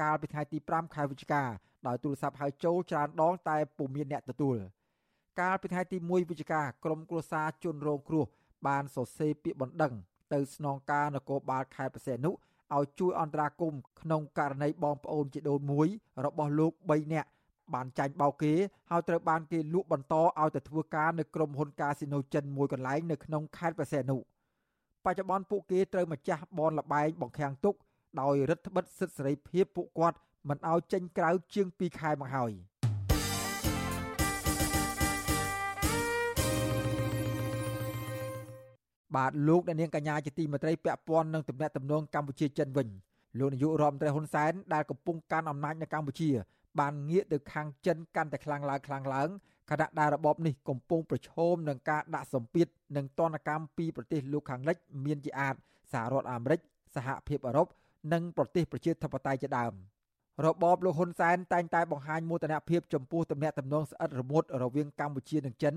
[0.00, 1.42] កាលពីថ្ងៃទី5ខែវិច្ឆិកា
[1.86, 4.56] ដោយទូរស័ព្ទហៅចូលច្រើនដងតែពុំមានអ្នកទទួល
[5.40, 8.24] កាលពីថ្ងៃទី1វិច្ឆិកាក្រមគ្រួសារជនរងគ្រោះ
[8.66, 9.94] បានសរសេរពាក្យបណ្ដឹង
[10.32, 12.30] ទៅស្នងការនគរបាលខេត្តបរសេនុ
[12.74, 15.88] ឲ្យជួយអន្តរាគមន៍ក្នុងករណីបងប្អូនជីដូនមួយ
[16.24, 17.28] របស់លោក3នាក់
[17.74, 18.52] បានចាញ់បោកគេ
[18.90, 24.16] ហើយត្រូវបានគេលក់បន្តឲ្យទៅធ្វើការនៅក្រុមហ៊ុនកាស៊ីណូចិនមួយកន្លែងនៅក្នុងខេត្តព្រះសីហនុ
[25.04, 27.74] បច្ចុប្បន្នពួកគេត្រូវម្ចាស់បនលបែងបង្ខាំងទុក
[28.20, 32.52] ដោយរដ្ឋបិទសិទ្ធិសេរីភាពពួកគាត់មិនឲ្យចេញក្រៅជាង2ខែមកហើយ។
[39.14, 42.88] បាទលោកអ្នកនាងកញ្ញាជាទីមេត្រីពាក់ព័ន្ធនឹងទំនាក់ទំនងកម្ពុជាចិនវិញ
[43.38, 46.30] លោកនាយករដ្ឋមន្ត្រីហ៊ុនសែនដែលកំពុងកាន់អំណាចនៅកម្ពុជា
[46.80, 49.28] បានងាកទៅខាងចិនកាន់តែខ្លាំងឡើងខ្លាំងឡើង
[49.70, 52.66] ខណៈដែលរបបនេះកំពុងប្រឈមនឹងការដាក់សម្ពាធ
[52.96, 55.54] និងទណ្ឌកម្មពីប្រទេសលោកខាងលិច មានជាអាច
[55.92, 56.60] សហរដ្ឋអាមេរិក
[56.96, 57.66] សហភាពអឺរ៉ុប
[58.12, 59.72] និងប្រទេសប្រជាធិបតេយ្យជាដើម
[60.46, 65.74] របបលោកហ៊ុនសែនតែងតែបង្ហាញមោទនភាពចំពោះទំនាក់ទំនងស្អិតរមួតរវាងកម្ពុជានិងចិន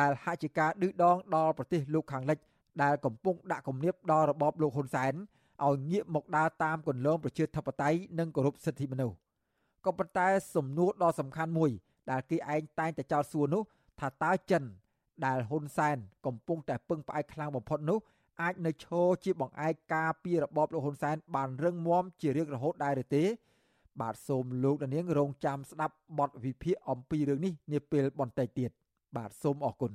[0.00, 2.38] ដែលហាក់ជាការឌឺដងដល់ប្រទេសលោកខាងលិច
[2.82, 5.12] ដែលកំពុងដាក់គំនាបដល់របបលោកហ៊ុនសែន
[5.64, 9.16] ឲ្យងាកមកដើរតាមគន្លងប្រជាធិបតេយ្យនិងគោរពសិទ្ធិមនុស្ស
[9.84, 11.70] ក៏ប៉ុន្តែសំណួរដ៏សំខាន់មួយ
[12.10, 13.62] ដែលគេឯងតែងតែចោទសួរនោះ
[14.00, 14.62] ថាតើចិន
[15.26, 17.98] ដែលហ៊ុនសែនកំពុងតែពឹងផ្អែកខ្លាំងបំផុតនោះ
[18.42, 23.24] អាចនៅឈរជាបង្អែកការពីរបបលោកហ៊ុនសែនបានរឹងមាំជារៀងរហូតដែរឬទេ
[24.00, 28.70] បាទសូមលោកនាងរងចាំស្ដាប់បទវិភាគអំពីរឿងនេះនាពេលបន្តិចទៀត
[29.16, 29.92] បាទសូមអរគុណ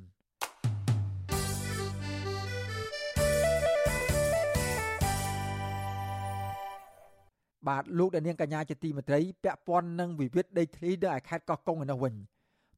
[7.68, 12.14] បាទលោកដានាងកញ្ញាជាទីមេត្រីពាក់ព័ន្ធនឹងវិវាទដីធ្លីនៅឯខេត្តកោះកុងឯនោះវិញ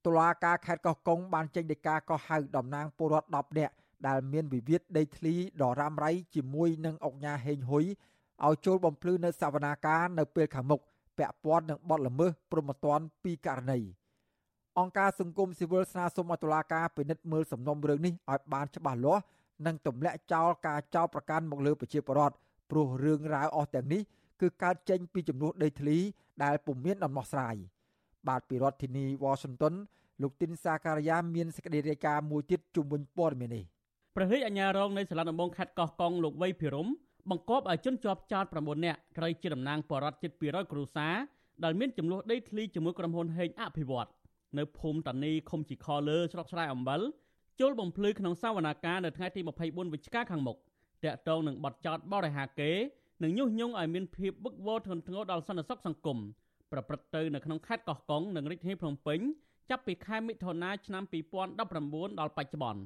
[0.05, 3.73] តុលាការខេត្តកោះកុងបានចេញដីកាកោះហៅតំណាងពលរដ្ឋ10នាក់
[4.07, 7.85] ដែលមានវិវាទដីធ្លីដ៏រ៉ាំរ៉ៃជាមួយនឹងអង្គការហេងហ៊ុយ
[8.45, 10.79] ឲ្យចូលបំភ្លឺនៅសវនាការនៅពេលខាងមុខ
[11.17, 13.79] ពាក់ព័ន្ធនឹងបទល្មើសព្រហ្មទណ្ឌពីរករណី
[14.79, 19.23] អង្គការសង្គមស៊ីវិលស្នើសុំឲ្យតុលាការពិនិត្យមើលសំណុំរឿងនេះឲ្យបានច្បាស់លាស់
[19.65, 22.35] និងទម្លាក់ចោលការចោទប្រកាន់មកលើប្រជាពលរដ្ឋ
[22.71, 24.01] ព្រោះរឿងរ៉ាវអស់ទាំងនេះ
[24.41, 25.97] គឺកើតចេញពីចំនួនដីធ្លី
[26.43, 27.55] ដែលពុំមានដំណោះស្រាយ
[28.27, 29.73] បាទពីរដ្ឋធានីវ៉ាស៊ីនតោន
[30.21, 33.63] លោកទីនសាការីយ៉ាមានសេចក្តីរាយការណ៍មួយទៀតជុំវិញព័ត៌មាននេះ
[34.15, 36.87] ព្រះរាជអាជ្ញារងនៃសាលាដំបងខេត្តកោះកុងលោកវៃភិរម
[37.29, 41.15] បង្គាប់ឲ្យជនជាប់ចោត9នាក់ត្រូវជាតំណាងបរដ្ឋជិត200គ្រួសារ
[41.63, 44.09] ដែលមានចំនួនដីធ្លីជាមួយក្រុមហ៊ុនហេងអភិវឌ្ឍ
[44.57, 47.01] នៅភូមិតានីឃុំជីខលើស្រុកស្រែអំបិល
[47.59, 50.57] ចូលបំភ្លឺក្នុងសវនាការនៅថ្ងៃទី24វិច្ឆិកាខាងមុខ
[51.03, 52.71] តាក់ទងនឹងបទចោតបរិហាកេ
[53.23, 56.19] និងញុះញង់ឲ្យមានភាពវឹកវរធ្ងន់ធ្ងរដល់សន្តិសុខសង្គម
[56.71, 59.19] ប្រព្រឹត្តទៅនៅក្នុងខេត្តកោះកុងនិងរាជធានីភ្នំពេញ
[59.69, 61.03] ចាប់ពីខែមិថុនាឆ្នាំ
[61.51, 62.81] 2019ដល់បច្ចុប្បន្ន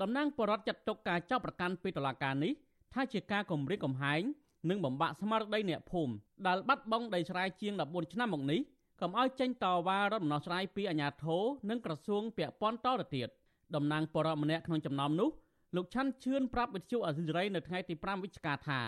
[0.00, 2.52] តំណាងបរដ្ឋចាត់ទុកការចាប់ប្រកាន់ពីតុលាការនេះ
[2.94, 4.22] ថាជាការគំរាមកំហែង
[4.70, 6.12] និងបំបាក់ស្មារតីអ្នកភូមិ
[6.46, 8.60] ដែលបាត់បង់ដីស្រែជាង14ឆ្នាំមកនេះ
[9.00, 13.28] កុំឲ្យចេញតវ៉ារត់ដំណោះស្រាយពីអាជ្ញាធរនិងក្រសួងពាក់ព័ន្ធតទៅទៀត
[13.74, 15.30] តំណាងបរដ្ឋម្នាក់ក្នុងចំណោមនោះ
[15.76, 18.80] លោកឆាន់ឈឿនប្រាប់វិទ្យុអសិរ័យនៅថ្ងៃទី5វិច្ឆិកាថា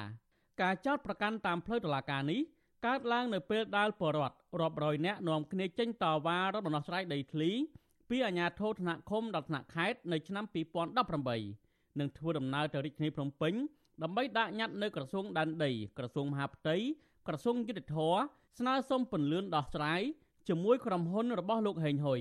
[0.60, 2.40] ការចោទប្រកាន់តាមផ្លូវតុលាការនេះ
[2.86, 7.50] កើតឡើងនៅពេលដែលបរដ្ឋរាប់រយនាក់នាំគ្នាចេញតវ៉ារត់ដំណោះស្រាយដីធ្លី
[8.08, 10.44] ពីអាជ្ញាធរថ្នាក់ឃុំដល់ថ្នាក់ខេត្តនៅឆ្នាំ
[11.22, 13.54] 2018និងធ្វើដំណើរទៅរាជធានីភ្នំពេញ
[14.02, 16.76] ដើម្បីដាក់ញត្តិនៅក្រសួងដែនដីក្រសួងមហាផ្ទៃ
[17.28, 17.96] ក្រសួងយុតិធធ
[18.58, 20.02] ស្នើសុំពន្លឿនដោះស្រាយ
[20.48, 22.20] ជាមួយក្រុមហ៊ុនរបស់លោកហេងហ៊ុយ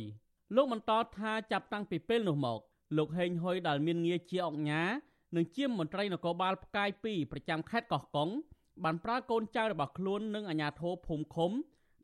[0.56, 2.60] លោកបន្តថាចាប់តាំងពីពេលនោះមក
[2.98, 4.84] លោកហេងហ៊ុយដែលមានងារជាអង្គញា
[5.36, 8.30] និងជាមន្ត្រីនគរបាលផ្កាយ2ប្រចាំខេត្តកោះកុង
[8.84, 11.52] បានប្រើកូនចៅរបស់ខ្លួននិងអាជ្ញាធរភូមិឃុំ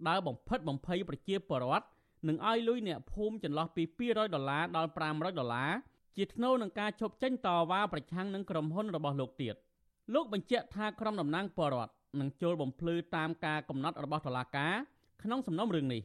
[0.08, 1.86] ដើរបំផិតបំភ័យប្រជាពលរដ្ឋ
[2.28, 5.72] និងឲ្យលុយអ្នកភូមិចន្លោះពី200ដុល្លារដល់500ដុល្លារ
[6.18, 9.56] ជាថ្នូរនឹងការឈប់ចេញតវ៉ាប្រឆាំងនឹងក្រុមហ៊ុនរបស់លោកទៀត
[10.14, 14.74] លោកបញ្ជាក់ថាក្រុមតំណាងពលរដ្ឋនឹងចូលបំភ្លឺតាមការកំណត់របស់តុលាការ
[15.24, 16.02] ក្នុងសំណុំរឿងនេះ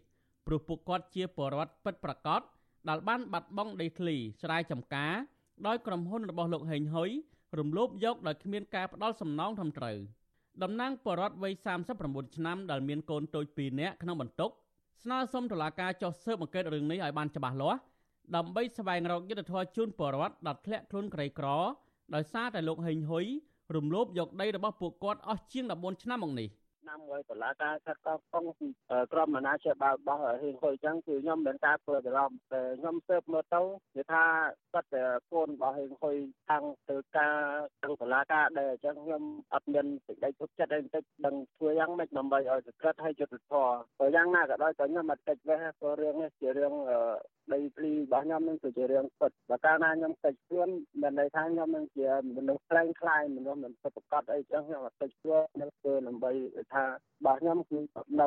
[0.47, 2.41] ព្រោះពួកគាត់ជាពលរដ្ឋពិតប្រាកដ
[2.89, 5.13] ដែលបានបាត់បង់ដីធ្លីស្រែចម្ការ
[5.67, 7.11] ដោយក្រុមហ៊ុនរបស់លោកហេងហ៊ុយ
[7.59, 9.97] រំលោភយកដោយគ្មានការផ្ដល់សំណងត្រឹមត្រូវ
[10.63, 11.53] តំណាងបរដ្ឋវ័យ
[11.95, 14.51] 39ឆ្នាំដែលមានកូនតូច2នាក់ក្នុងបន្ទុក
[15.03, 17.79] ស្នើសុំតុលាការចុះស៊ើបអង្កេតរឿងនេះឲ្យបានច្បាស់លាស់
[18.37, 21.49] ដើម្បីស្វែងរកយុត្តិធម៌ជូនបរដ្ឋដែលធ្លាក់ខ្លួនក្រីក្រ
[22.15, 23.27] ដោយសារតែលោកហេងហ៊ុយ
[23.75, 26.49] រំលោភយកដីរបស់ពួកគាត់អស់ជាង14ឆ្នាំមកនេះ។
[26.83, 28.45] ឆ្នាំមួយតឡាការខិតកោះកុង
[29.13, 33.61] ក្រុមអាណាជាបាល់របស់ហ៊ីងហ៊ុយអញ្ចឹងគឺខ្ញុំមានការធ្វើច្រឡំតែខ្ញុំស៊ើបមើលទៅ
[33.95, 34.25] គឺថា
[34.73, 36.17] គាត់តែកូនរបស់ហ៊ីងហ៊ុយ
[36.49, 37.35] ខាងធ្វើការ
[37.81, 39.23] ខាងតឡាការដែរអញ្ចឹងខ្ញុំ
[39.55, 43.69] អត់មានសេចក្តីទុកចិត្តអីបន្តិចដឹងធ្វើយ៉ាងម៉េចដើម្បីឲ្យសក្តិឲ្យយុទ្ធធរ
[43.99, 46.75] ព្រោះយ៉ាងណាក៏ដោយក៏ខ្ញុំអត់តិចវេះព្រោះរឿងនេះជារឿង
[47.53, 50.69] ដីធ្លីរបស់ខ្ញុំនឹងគឺជារឿងពិតបើកាលណាខ្ញុំតិចខ្លួន
[51.03, 56.31] មានន័យថាខ្ញុំនឹងជាមនុស្សខ្លែងខ្លាយមនុស្សមិនពិតប្រកបអីចឹងខ្ញុំអត់តិចខ្លួននឹងធ្វើដើម្បី
[56.73, 56.89] ថារ
[57.25, 57.79] បស់ខ្ញុំគឺ
[58.21, 58.27] នៅ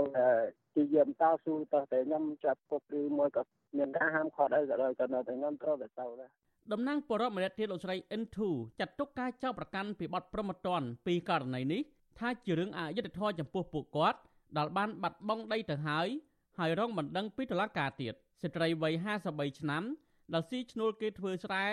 [0.75, 3.41] ជាយាមតស៊ូតោះតែខ្ញុំចាប់ពុកឬមួយក៏
[3.77, 6.29] មានការហាមឃាត់អីក៏ដោយក៏នៅតែខ្ញុំត្រូវតែទៅដែរ
[6.71, 8.38] តំណាងបរិបម្នាក់ទៀតលោកស្រី N2
[8.79, 11.81] ចាត់ទុកការចោទប្រកាន់ពីបទប្រមទ័នពីករណីនេះ
[12.19, 14.19] ថាជារឿងអយុត្តិធម៌ចំពោះពួកគាត់
[14.58, 16.08] ដែលបានបាត់បង់ដីទៅហើយ
[16.60, 18.93] ហើយរងបណ្ដឹងពីតុលាការទៀតស្ត្រីវ័យ
[19.27, 19.83] 53ឆ្នាំ
[20.33, 21.65] ដែលស៊ីឈ្នួលគេធ្វើស្រែ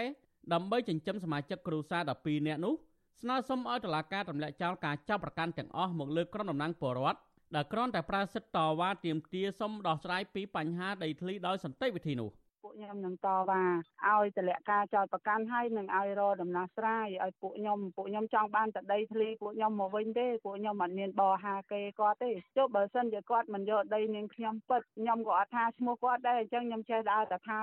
[0.53, 2.75] ដើម្បីចិញ្ចឹមសមាជិកគ្រួសារ12នាក់នោះ
[3.21, 7.19] ស្នើសុំឲ្យតុលាការទម្លាក់ចោលការចាប់ប្រកាន់ទាំងអស់មកលើក្រុមតំណាងពលរដ្ឋ
[7.55, 12.31] ដែលគ្រាន់តែប្រើសិទ្ធិតវ៉ាទាមទារសុំដោះស្រាយពីបញ្ហាដីធ្លីដោយសន្តិវិធីនោះ
[12.63, 13.63] ពួកខ្ញុំនឹងតវ៉ា
[14.09, 27.59] ឲ្យតលាក់ការចោតប្រកាន់ហើយនឹងឲ្យរកដំណោះស្រាយឲ្យពួកខ្ញុំពួកខ្ញុំចង់បានតដីធ្លីពួកខ្ញុំមកវិញទេពួកខ្ញុំអត់មានបោហាគេគាត់ទេចុះបើសិនជាគាត់មិនយកដីនាងខ្ញុំពិតខ្ញុំក៏អត់ថាឈ្មោះគាត់ដែរអញ្ចឹងខ្ញុំចេះដើរតែថា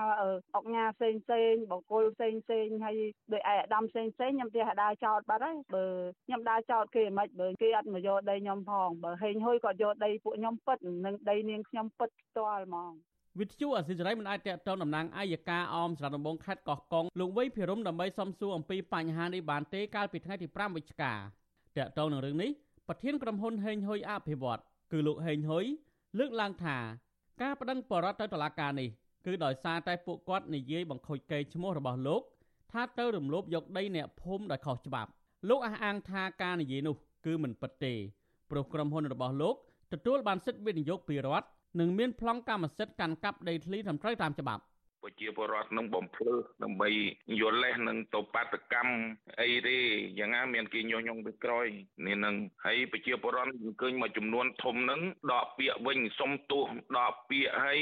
[0.55, 2.97] អុកញ៉ាផ្សេងផ្សេងបង្គោលផ្សេងផ្សេងហើយ
[3.33, 5.85] ដោយឯអាដាមផ្សេងផ្សេងខ្ញុំទេដើរចោតបាត់ហើយបើ
[6.25, 12.93] ខ្ញុំដើរចោតគេមិនបើគេអត់មកយកដីខ្ញុំផងបើហេងហ៊ុយគាត់យកដីពួកខ្ញុំពិតនិងដីនាងខ្ញុំពិតផ្ទាល់ហ្មង
[13.39, 21.13] វិទ្យុអសិរ័យមិនអាចតេតងតំណាងអាយកាអមស្រុកដំបងខេត្តកោះកុងលោកវៃភិរមដើម្បីសំសួរអំពីបញ្ហានេះបានទេកាលពីថ្ងៃទី5វិច្ឆិកា
[21.77, 22.49] តេតងនឹងរឿងនេះ
[22.87, 24.61] ប្រធានក្រុមហ៊ុនហេងហ៊ុយអភិវឌ្ឍ
[24.91, 25.65] គឺលោកហេងហ៊ុយ
[26.19, 26.77] លើកឡើងថា
[27.41, 28.89] ការបដិងបរដ្ឋទៅតុលាការនេះ
[29.25, 32.21] គឺដោយសារតែពួកគាត់និយាយបង្ខូចកេរឈ្មោះរបស់លោក
[32.71, 35.09] ថាទៅរំលោភយកដីអ្នកភូមិដោយខុសច្បាប់
[35.49, 37.93] លោកអះអាងថាការនិយាយនោះគឺមិនពិតទេ
[38.49, 39.55] ព្រោះក្រុមហ៊ុនរបស់លោក
[39.93, 41.47] ទទួលបានសិទ្ធិវិនិយោគពីរដ្ឋ
[41.79, 44.63] និងមានប្លង់កម្មសិទ្ធិកាន់កាប់ដីធ្លីត្រឹមត្រូវតាមច្បាប់
[45.03, 46.89] ប្រជាពលរដ្ឋនឹងបំភ្លឺដើម្បី
[47.41, 48.95] យល់លេសនឹងទៅបាតកម្ម
[49.41, 49.77] អីទេ
[50.19, 51.67] យ៉ាងណាមានគេញុះញង់ទៅក្រោយ
[52.07, 53.51] នេះនឹងហើយប្រជាពលរដ្ឋ
[53.81, 55.01] ឃើញមួយចំនួនធំនឹង
[55.31, 56.65] ដកពាក្យវិញសុំទោស
[56.97, 57.79] ដកពាក្យហើយ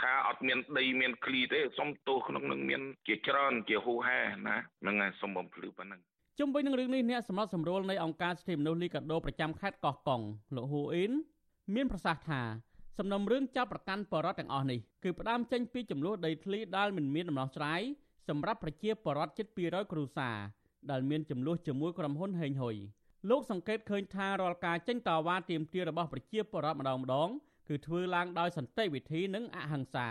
[0.00, 6.00] ថាអត់មានដីមានឃ្លីទេសុំទោសក្នុងនឹងមានជាច្រើនជាហូហែណាហ្នឹងហើយសុំបំភ្លឺប៉ុណ្ណឹង
[6.38, 10.20] ជុំវិញនឹងរឿងនេះអ្នកសម្រាប់សម្រួលនៃអង្គការសិទ្ធិមនុស្សលីកាដូប្រចាំខេត្តកោះកុង
[10.56, 11.12] លោកហ៊ូអ៊ីន
[11.74, 12.40] មានប្រសាសន៍ថា
[12.98, 17.80] សំណុំរឿងចាប់ប្រកាន់បរដ្ឋទាំងអស់នេះគឺផ្ដើមចេញពីចំនួនដីធ្លីដែលមិនមានដំណោះស្រាយ
[18.28, 20.36] សម្រាប់ប្រជាពលរដ្ឋជិត200គ្រួសារ
[20.90, 22.76] ដែលមានចំនួនជាមួយក្រុមហ៊ុនហេងហ៊ុយ
[23.30, 27.28] លោកសង្កេតឃើញថារាល់ការចេញតវ៉ាទាមទាររបស់ប្រជាពលរដ្ឋម្ដងម្ដង
[27.68, 30.08] គឺធ្វើឡើងដោយសន្តិវិធីនិងអហិង្សា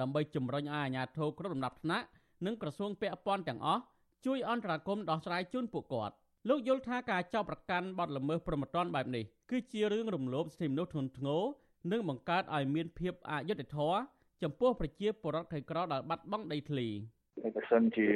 [0.00, 2.06] ដើម្បីជំរុញឲ្យអាជ្ញាធរគ្រប់លំដាប់ថ្នាក់
[2.46, 3.82] និងក្រសួងពាក់ព័ន្ធទាំងអស់
[4.26, 6.14] ជួយអន្តរាគមន៍ដោះស្រាយជូនពួកគាត់
[6.48, 11.44] លោកយល់ថាការចោទប្រកាន់បទល្មើសប្រមត្តនបែបនេះគឺជារឿងរំលោភសិទ្ធិមនុស្សធ្ងន់ធ្ងរ
[11.92, 13.98] និងបង្កើតឲ្យមានភាពអយុត្តិធម៌
[14.42, 16.88] ចំពោះប្រជាពលរដ្ឋក្រីក្រដែលបាត់បង់ដីធ្លី
[17.42, 18.08] ហើយបើសិនជា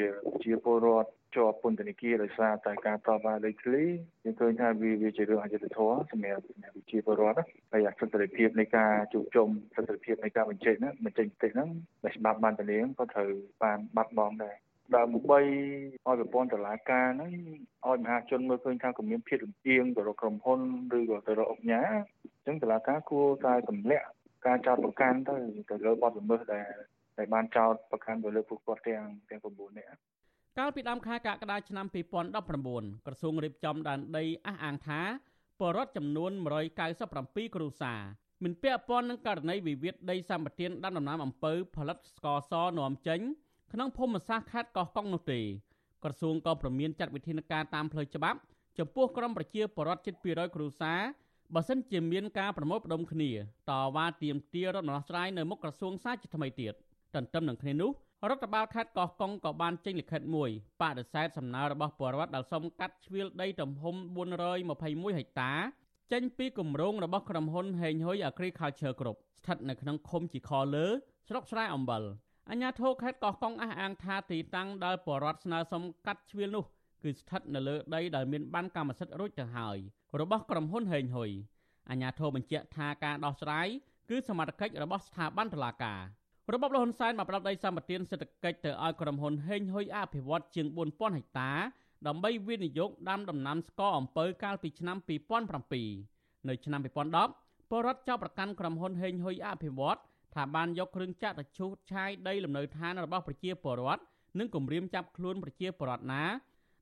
[0.44, 3.84] ជាពលរដ្ឋជាប់ពន្ធនាគារដោយសារតែការតបបានដីធ្លី
[4.24, 7.38] យើងឃើញថាវាវាជារឿងអយុត្តិធម៌សម្រាប់ប្រជាពលរដ្ឋ
[7.72, 11.68] ហើយអសិទ្ធិភាពនៃការជួបជុំសិទ្ធិភាពនៃការបញ្ចេញហ្នឹងបញ្ចេញតិចហ្នឹង
[12.04, 13.30] ដែលច្បាប់បានតលៀងក៏ត្រូវ
[13.62, 14.56] បានបាត់បង់ដែរ
[14.97, 15.38] ដើម្បី
[16.07, 17.32] ឲ្យប្រព័ន្ធតុលាការហ្នឹង
[17.86, 20.61] ឲ្យមហាជនមើលឃើញថាក៏មានភាពលំអៀងទៅរកក្រុមហ៊ុន
[20.99, 24.07] ឬក៏ទៅរកអង្គការអញ្ចឹងតុលាការគួរតែទម្លាក់
[24.47, 25.36] ការចោទប្រកាន់ទៅ
[25.70, 26.72] ទៅលើបទល្មើសដែល
[27.18, 29.97] ដែលបានចោទប្រកាន់ទៅលើពួកគាត់ទាំងទាំង9នាក់
[30.59, 35.01] កាលពីដើមខែកក្កដាឆ្នាំ2019ក្រសួងរៀបចំដែនដីអះអាងថា
[35.61, 36.32] បរដ្ឋចំនួន
[36.93, 38.01] 197គ្រួសារ
[38.43, 43.20] មានពាក់ព័ន្ធនឹងករណីវិវាទដីសម្បត្តិដាំដំណាំអំពៅផលិតស្ករសនាំចេញ
[43.72, 45.40] ក្នុងភូមិសាស្ត្រខេត្តកោះកុងនោះទេ
[46.04, 48.38] ក្រសួងក៏ប្រមានចាត់វិធានការតាមផ្លូវច្បាប់
[48.78, 51.00] ចំពោះក្រុមប្រជាពលរដ្ឋជិត200គ្រួសារ
[51.54, 53.30] បើសិនជាមានការប្រមូលផ្ដុំគ្នា
[53.70, 56.74] តវ៉ាទាមទាររដ្ឋដំណោះស្រាយនៅមុខក្រសួងសាជាថ្មីទៀត
[57.14, 57.90] ទន្ទឹមនឹងគ្នានោះ
[58.30, 60.50] រដ្ឋបាលខេត្តកោះកុងក៏បានចេញលិខិតមួយ
[60.80, 63.94] បដិសេធសំណើរបស់ពលរដ្ឋដែលសុំកាត់ជ្រៀលដីទំហំ
[64.56, 65.52] 421ហិកតា
[66.12, 70.86] ចេញពីគម្រោងរបស់ក្រុមហ៊ុនហេងហ៊ុយ Agriculture Group ស្ថិតនៅក្នុងឃុំជីខលើ
[71.28, 72.04] ស្រុកស្រែអំបិល
[72.51, 76.64] អញ្ញាធិខេត្តកោះកុងអះអាងថាទីតាំងដែលបរដ្ឋស្នើសុំកាត់ជ្រៀលនោះ
[77.03, 79.78] គឺស្ថិតនៅលើដីដែលមានបានកម្មសិទ្ធិរួចទៅហើយ
[80.20, 81.30] របស់ក្រុមហ៊ុនហេងហ៊ុយ
[81.90, 83.68] អញ្ញាធិបញ្ជាក់ថាការដោះស្រាយ
[84.11, 86.01] គឺសមត្ថកិច្ចរបស់ស្ថាប័នតុលាការ
[86.53, 91.51] របបលហ៊ុនសែនបានផ្ដល់ដីសម្បត្តិសេដ្ឋកិច្ចទៅឲ្យក្រុមហ៊ុនហេងហ៊ុយអភិវឌ្ឍជាង4000ហិកតា
[92.07, 94.97] ដើម្បីវិនិយោគដាំដំណាំស្ករអំពៅកាលពីឆ្នាំ
[95.72, 96.80] 2007នៅឆ្នាំ
[97.26, 99.99] 2010ពលរដ្ឋចោទប្រកាន់ក្រុមហ៊ុនហេងហ៊ុយអភិវឌ្ឍ
[100.34, 104.02] ថាបានយកគ្រឿងចាក់ទៅឈូសឆាយដីលំនៅឋានរបស់ប្រជាពលរដ្ឋ
[104.38, 106.24] និងគំរាមចាប់ខ្លួនប្រជាពលរដ្ឋណា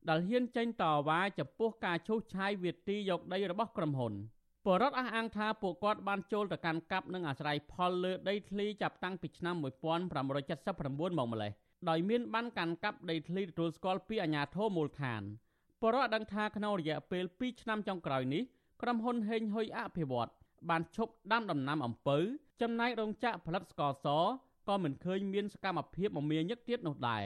[0.09, 4.15] ដែលហ៊ានចេញតវ៉ាចំពោះការឈូសឆាយវាទីយកដីរបស់ក្រុមហ៊ុន
[4.65, 9.63] ពលរដ្ឋអះអាងថាពួកគាត់បានចូលទៅកាន់កាប់និងអាស្រ័យផលលើដីធ្លីចាប់តាំងពីឆ្នាំ1579
[11.19, 11.53] មកម្លេះ
[11.89, 15.23] ដោយមានបានកាន់កាប់ដីធ្លីទទួលស្គាល់ពីអាជ្ញាធរមូលដ្ឋាន
[15.81, 18.43] ពលរដ្ឋដឹងថាក្នុងរយៈពេល2ឆ្នាំចុងក្រោយនេះ
[18.83, 20.31] ក្រុមហ៊ុនហេងហ៊ុយអភិវឌ្ឍ
[20.69, 22.19] បានឈប់ដាំដំណាំអំពៅ
[22.63, 24.07] ចំណែករោងចក្រផលិតស្ករស
[24.69, 27.25] ក៏មិនឃើញមានសកម្មភាពមមាញឹកទៀតនោះដែរ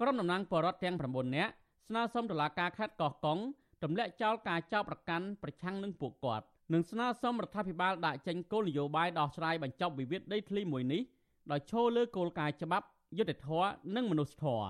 [0.00, 1.52] ក្រុមតំណាងបរដ្ឋទាំង9នាក់
[1.88, 3.38] ស្នើសុំតុលាការខេត្តកោះកុង
[3.82, 11.02] ទម្លាក់ចោលការចោទប្រកាន់ប្រឆាំងនឹងពួកគាត់និងស្នើសុំរដ្ឋាភិបាលដាក់ចេញគោលនយោបាយដោះស្រាយបញ្ចប់វិវាទដីធ្លីមួយនេះ
[11.50, 12.86] ដោយឈលលើគោលការណ៍ច្បាប់
[13.18, 14.66] យុត្តិធម៌និងមនុស្សធម៌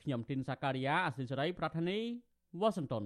[0.00, 1.98] ខ្ញុំទីនសាការីយ៉ាអសិលសេរីប្រធានី
[2.60, 3.04] វ៉ាស៊ីនតោន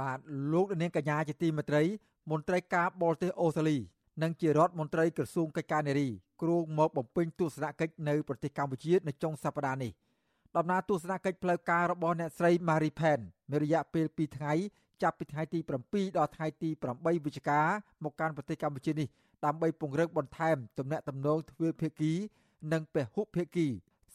[0.00, 0.18] បាទ
[0.52, 1.82] លោកនាងកញ្ញាជាទីមេត្រី
[2.30, 3.78] មន្ត្រីការបរទេសអូស្ត្រាលី
[4.22, 6.08] និងជារដ្ឋមន្ត្រីក្រសួងកិច្ចការនារី
[6.42, 9.92] គ្រោងមកបំពេញទស្សនកិច្ចនៅប្រទេសកម្ពុជានៅចុងសប្តាហ៍នេះ
[10.56, 14.52] ដំណើរទស្សនកិច្ចផ្លូវការរបស់អ្នកស្រី Marie Pen មានរយៈពេល2ថ្ងៃ
[15.02, 15.58] ចាប់ពីថ្ងៃទី
[15.88, 17.60] 7ដល់ថ្ងៃទី8វិច្ឆិកា
[18.04, 19.08] មកកាន់ប្រទេសកម្ពុជានេះ
[19.44, 22.12] ដើម្បីពង្រឹងបន្ថែមទំនាក់ទំនងទ្វេភាគី
[22.72, 23.66] និងពហុភាគី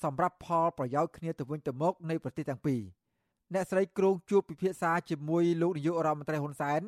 [0.03, 2.81] សម្រាប់ផលប្រយោជន៍គ្នាទៅវិញទៅមកនៃប្រទេសទាំងពីរ
[3.53, 6.81] អ្នកស្រីគ្រងជួបពិភាក្សាជាមួយលោកនាយករដ្ឋមន្ត្រីហ៊ុនសែន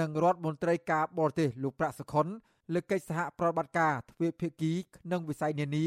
[0.00, 2.26] និងរដ្ឋមន្ត្រីការបរទេសលោកប្រាក់សុខុន
[2.74, 5.86] លើកិច្ចសហប្រតិបត្តិការទ្វេភាគីក្នុងវិស័យនានា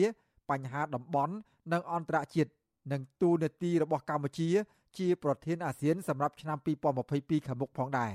[0.49, 1.33] បញ្ហាតំបន់
[1.71, 2.51] និងអន្តរជាតិ
[2.91, 4.49] និងទូនាទីរបស់កម្ពុជា
[4.97, 6.57] ជាប្រធានអាស៊ានសម្រាប់ឆ្នាំ
[7.01, 8.13] 2022ខាងមុខផងដែរ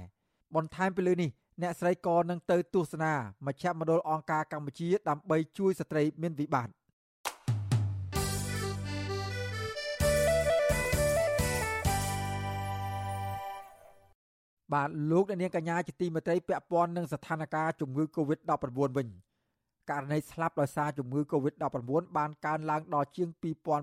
[0.54, 1.30] បន្ថែមពីលើនេះ
[1.62, 3.12] អ្នកស្រីក៏នឹងទៅទស្សនា
[3.46, 6.72] មជ្ឈមណ្ឌលអង្គការកម្ពុជាដើម្បីជួយស្ត្រីមានវិបត្តិ
[14.74, 18.52] បាទលោកអ្នកនាងកញ្ញាជាទីមេត្រីពាក់ព័ន្ធនឹងស្ថានភាពជំងឺ Covid-19
[18.98, 19.08] វិញ
[19.90, 23.28] ករណីស្លាប់ដោយសារជំងឺ Covid-19 បានកើនឡើងដល់ជាង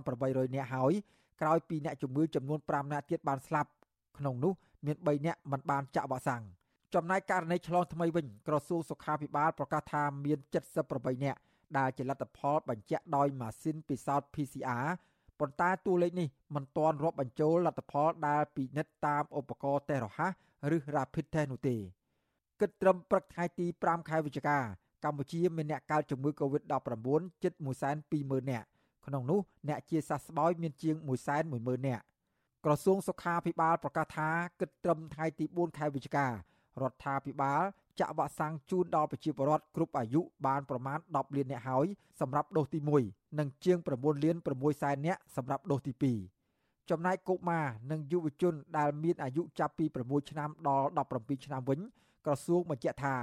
[0.01, 0.93] 2800នាក់ហើយ
[1.41, 3.69] ក្រោយពីអ្នកជំងឺចំនួន5នាក់ទៀតបានស្លាប់
[4.17, 4.53] ក្នុងនោះ
[4.85, 6.43] មាន3នាក់មិនបានចាក់វ៉ាក់សាំង
[6.93, 10.39] ចំណែកករណីឆ្លងថ្មីវិញក្រសួងសុខាភិបាលប្រកាសថាមាន
[10.81, 11.39] 78នាក់
[11.77, 14.87] ដែលជាលទ្ធផលបញ្ជាក់ដោយម៉ាស៊ីនពិសោធន៍ PCR
[15.39, 20.31] ប៉ុន្តែតួលេខនេះមិនទាន់រាប់បញ្ចូលលទ្ធផលដែលពិនិត្យតាមឧបករណ៍តេស្តរហ័ស
[20.75, 21.75] ឬ Rapid Test នោះទេ
[22.59, 24.59] គិតត្រឹមព្រឹកថ្ងៃទី5ខែវិច្ឆិកា
[25.03, 27.07] កម្ពុជាមានអ្នកកើតជំងឺ Covid-19
[27.43, 27.53] ជិត
[28.01, 28.67] 120,000នាក់
[29.05, 29.39] ក្នុងនោះ
[29.69, 30.95] អ្នកជាសះស្បើយមានជាង
[31.41, 32.03] 110,000នាក់
[32.65, 34.29] ក្រសួងសុខាភិបាលប្រកាសថា
[34.59, 36.33] គិតត្រឹមថ្ងៃទី4ខែវិច្ឆិការ
[36.91, 37.61] ដ្ឋាភិបាល
[37.99, 41.85] ចាក់វ៉ាក់សាំងជូនដល់ប្រជាពលរដ្ឋគ្រប់អាយុបានប្រមាណ10លាននាក់ហើយ
[42.19, 42.79] សម្រាប់ដូសទី
[43.09, 46.34] 1និងជាង9លាន6សែននាក់សម្រាប់ដូសទី2
[46.89, 51.79] ចំណែកកុមារនិងយុវជនដែលមានអាយុចាប់ពី6ឆ្នាំដល់17ឆ្នាំវិញ
[52.25, 53.15] ក្រសួងបញ្ជាក់ថា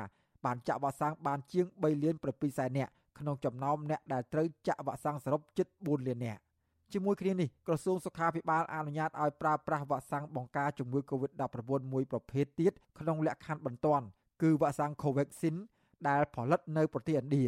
[0.45, 6.41] បានចាក់វ៉ាក់សាំងបានជាង3លាន7សែននាក់ក្នុងចំណោមអ្នកដែលត្រូវចាក់វ៉ាក់សាំងសរុបជិត4លាននាក់
[6.93, 14.05] ជាមួយគ្នានេះក្រសួងសុខាភិបាលអនុញ្ញាតឲ្យប្រើប្រាស់វ៉ាក់សាំងបង្ការជំងឺ Covid-19 មួយប្រភេទទៀតក្នុងលក្ខខណ្ឌបន្ទាន់
[14.43, 15.57] គឺវ៉ាក់សាំង Covaxin
[16.09, 17.45] ដែលផលិតនៅប្រទេសឥណ្ឌា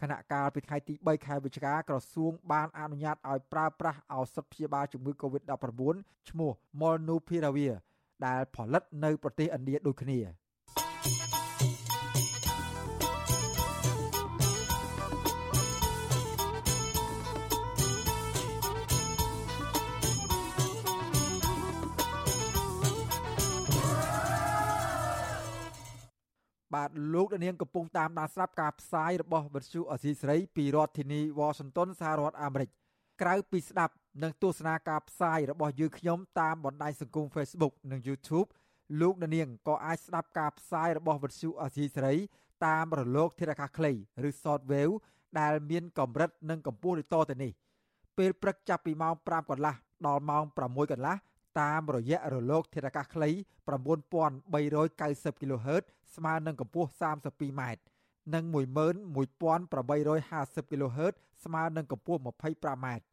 [0.00, 5.94] គណៈកាលពីថ្ងៃទី3ខែវិច្ឆិកាក្រសួងបានអនុញ្ញាតឲ្យប្រើប្រាស់ឱសថព្យាបាលជំងឺ Covid-19
[6.30, 7.74] ឈ្មោះ Molnupiravir
[8.26, 10.20] ដែលផលិតនៅប្រទេសឥណ្ឌាដូចគ្នា។
[26.78, 32.68] បាទលោកនាងកំពុងតាមដានស្រាប់ការផ្សាយរបស់វិទ្យុអសីស្រីពីរដ្ឋធានី Washington សហរដ្ឋអាមេរិក
[33.22, 38.48] ក្រៅពីស្ដាប់និងទស្សនាការផ្សាយរបស់យើងខ្ញុំតាមបណ្ដាញសង្គម Facebook និង YouTube
[39.00, 42.14] លោកនាងក៏អាចស្ដាប់ការផ្សាយរបស់វិទ្យុអសីស្រី
[42.66, 43.92] តាមរលកធារកាសខ្លី
[44.28, 44.94] ឬ Shortwave
[45.40, 47.52] ដែលមានកម្រិតនិងកម្ពស់ដូចតទៅនេះ
[48.18, 49.74] ពេលព្រឹកចាប់ពីម៉ោង5កន្លះ
[50.06, 51.16] ដល់ម៉ោង6កន្លះ
[51.60, 53.30] តាមរយៈរលកធាតុអាកាសខ្លី
[53.68, 55.84] 9390 kHz
[56.16, 56.88] ស្មើនឹងកម្ពស់
[57.24, 57.82] 32ម៉ែត្រ
[58.34, 63.04] និង11850 kHz ស្មើនឹងកម្ពស់25ម៉ែត្រ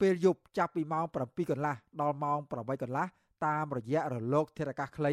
[0.00, 3.06] ពេលយប់ចាប់ពីម៉ោង7កន្លះដល់ម៉ោង8កន្លះ
[3.46, 5.12] តាមរយៈរលកធាតុអាកាសខ្លី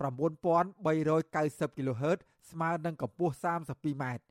[0.00, 2.18] 9390 kHz
[2.50, 3.34] ស្មើនឹងកម្ពស់
[3.68, 4.24] 32ម៉ែត្រ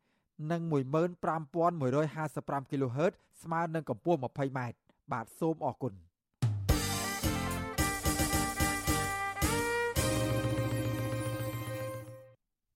[0.52, 4.78] និង15155 kHz ស្មើនឹងកម្ពស់20ម៉ែត្រ
[5.12, 5.94] បាទសូមអរគុណ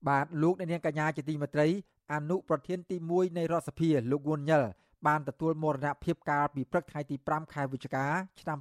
[0.08, 1.68] បាទលោកអ្នកនាងកញ្ញាជាទីមេត្រី
[2.14, 4.62] អនុប្រធានទី1នៃរដ្ឋសភាលោកវុនញ៉ិល
[5.06, 8.04] បានទទួលមរណភាពកាលពីព្រឹកថ្ងៃទី5ខែវិច្ឆិកា
[8.40, 8.58] ឆ្នាំ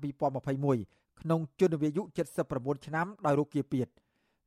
[0.59, 2.03] 2021ក្នុងជំនវអាយុ
[2.43, 3.87] 79ឆ្នាំដោយរោគគាពៀត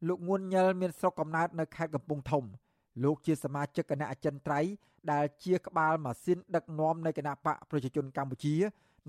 [0.08, 2.44] លោកងួនញ៉ិលមានស្រុកកំណើតនៅខេត្តកំពង់ធំ
[3.04, 4.72] លោកជាសមាជិកគណៈអចិន្ត្រៃយ៍
[5.12, 8.56] ដែលជាក្បាលម៉ាស៊ីនដឹកនាំនៃគណៈបកប្រជាជនកម្ពុជា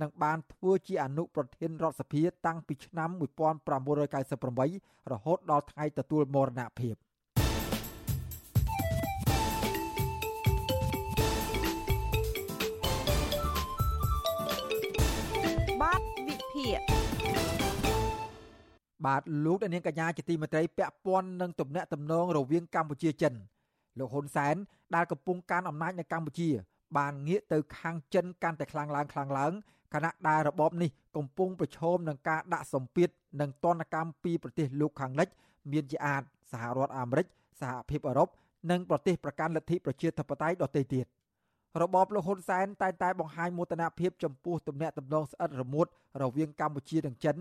[0.02, 3.10] និងបានធ្វើជាអនុប្រធានរដ្ឋសភាតាំងពីឆ្នាំ
[3.92, 6.96] 1998រហូតដល់ថ្ងៃទទួលមរណភាព
[19.06, 23.34] បាទលោកដានាងកញ្ញាជាទីមេត្រីពាក់ព័ន្ធនឹងទំនាក់ទំនងរវាងកម្ពុជាចិន
[24.00, 24.56] លោកហ៊ុនសែន
[24.96, 26.50] ដែលកំពុងកាន់អំណាចនៅកម្ពុជា
[26.98, 29.54] បានងាកទៅខាងចិនកាន់តែខ្លាំងឡើងខ្លាំងឡើង
[29.94, 33.10] ខណៈដែលរបបនេះកំពុងប្រឈមនឹងការដាក់សម្ពាធ
[33.42, 35.28] និងទណ្ឌកម្មពីប្រទេសលោកខាងលិច
[35.72, 37.26] មានជាអាចសហរដ្ឋអាមេរិក
[37.62, 38.30] សហភាពអឺរ៉ុប
[38.72, 41.06] និងប្រទេសប្រកាន់លទ្ធិប្រជាធិបតេយ្យដទៃទៀត
[41.82, 45.88] របបលោកហ៊ុនសែនតែងតែបង្ហាញមោទនភាពចំពោះទំនាក់ទំនងស្អិតរមួត
[46.24, 47.38] រវាងកម្ពុជានិងចិន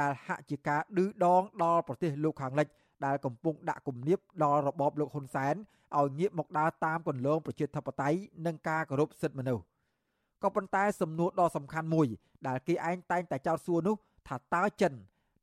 [0.00, 2.68] ដែលហាក់ជាការឌឺដងដល់ប្រទេសលោកខាងលិច
[3.04, 5.54] ដែលកំពុងដាក់គំនាបដល់របបលោកហ៊ុនសែន
[5.98, 9.64] ឲ្យងាកមកដើរតាមគន្លងប្រជាធិបតេយ្យនិងការគោរពសិទ្ធិមនុស្ស
[10.42, 12.06] ក៏ប៉ុន្តែសំណួរដ៏សំខាន់មួយ
[12.46, 13.96] ដែលគេឯងតែងតែចោទសួរនោះ
[14.28, 14.92] ថាតើចិន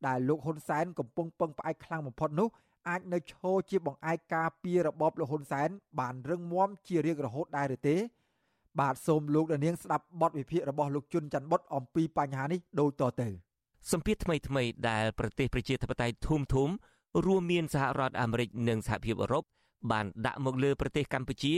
[0.06, 2.48] ដែលលោកហ៊ុនសែនកំពុងពឹងផ្អែកខ្លាំងបំផុតនោះ
[2.88, 5.68] អាចនៅឈរជាបង្អែកការពីរបបលោកហ៊ុនសែន
[6.00, 7.96] បានរឹងមាំជារៀងរហូតដែរឬទេ
[8.80, 13.28] បាទសូមលោកនាងស្ដាប់បទវិភាគរបស់លោកជុនច័ន្ទបុតអំពីបញ្ហានេះដូចតទៅ
[13.90, 16.68] សម្ពាធថ្មីថ្មីដែលប្រទេសប្រជាធិបតេយ្យធំធំ
[17.26, 19.44] រួមមានសហរដ្ឋអាមេរិកនិងសហភាពអឺរ៉ុប
[19.90, 21.54] បានដាក់មកលើប្រទេសកម្ពុជា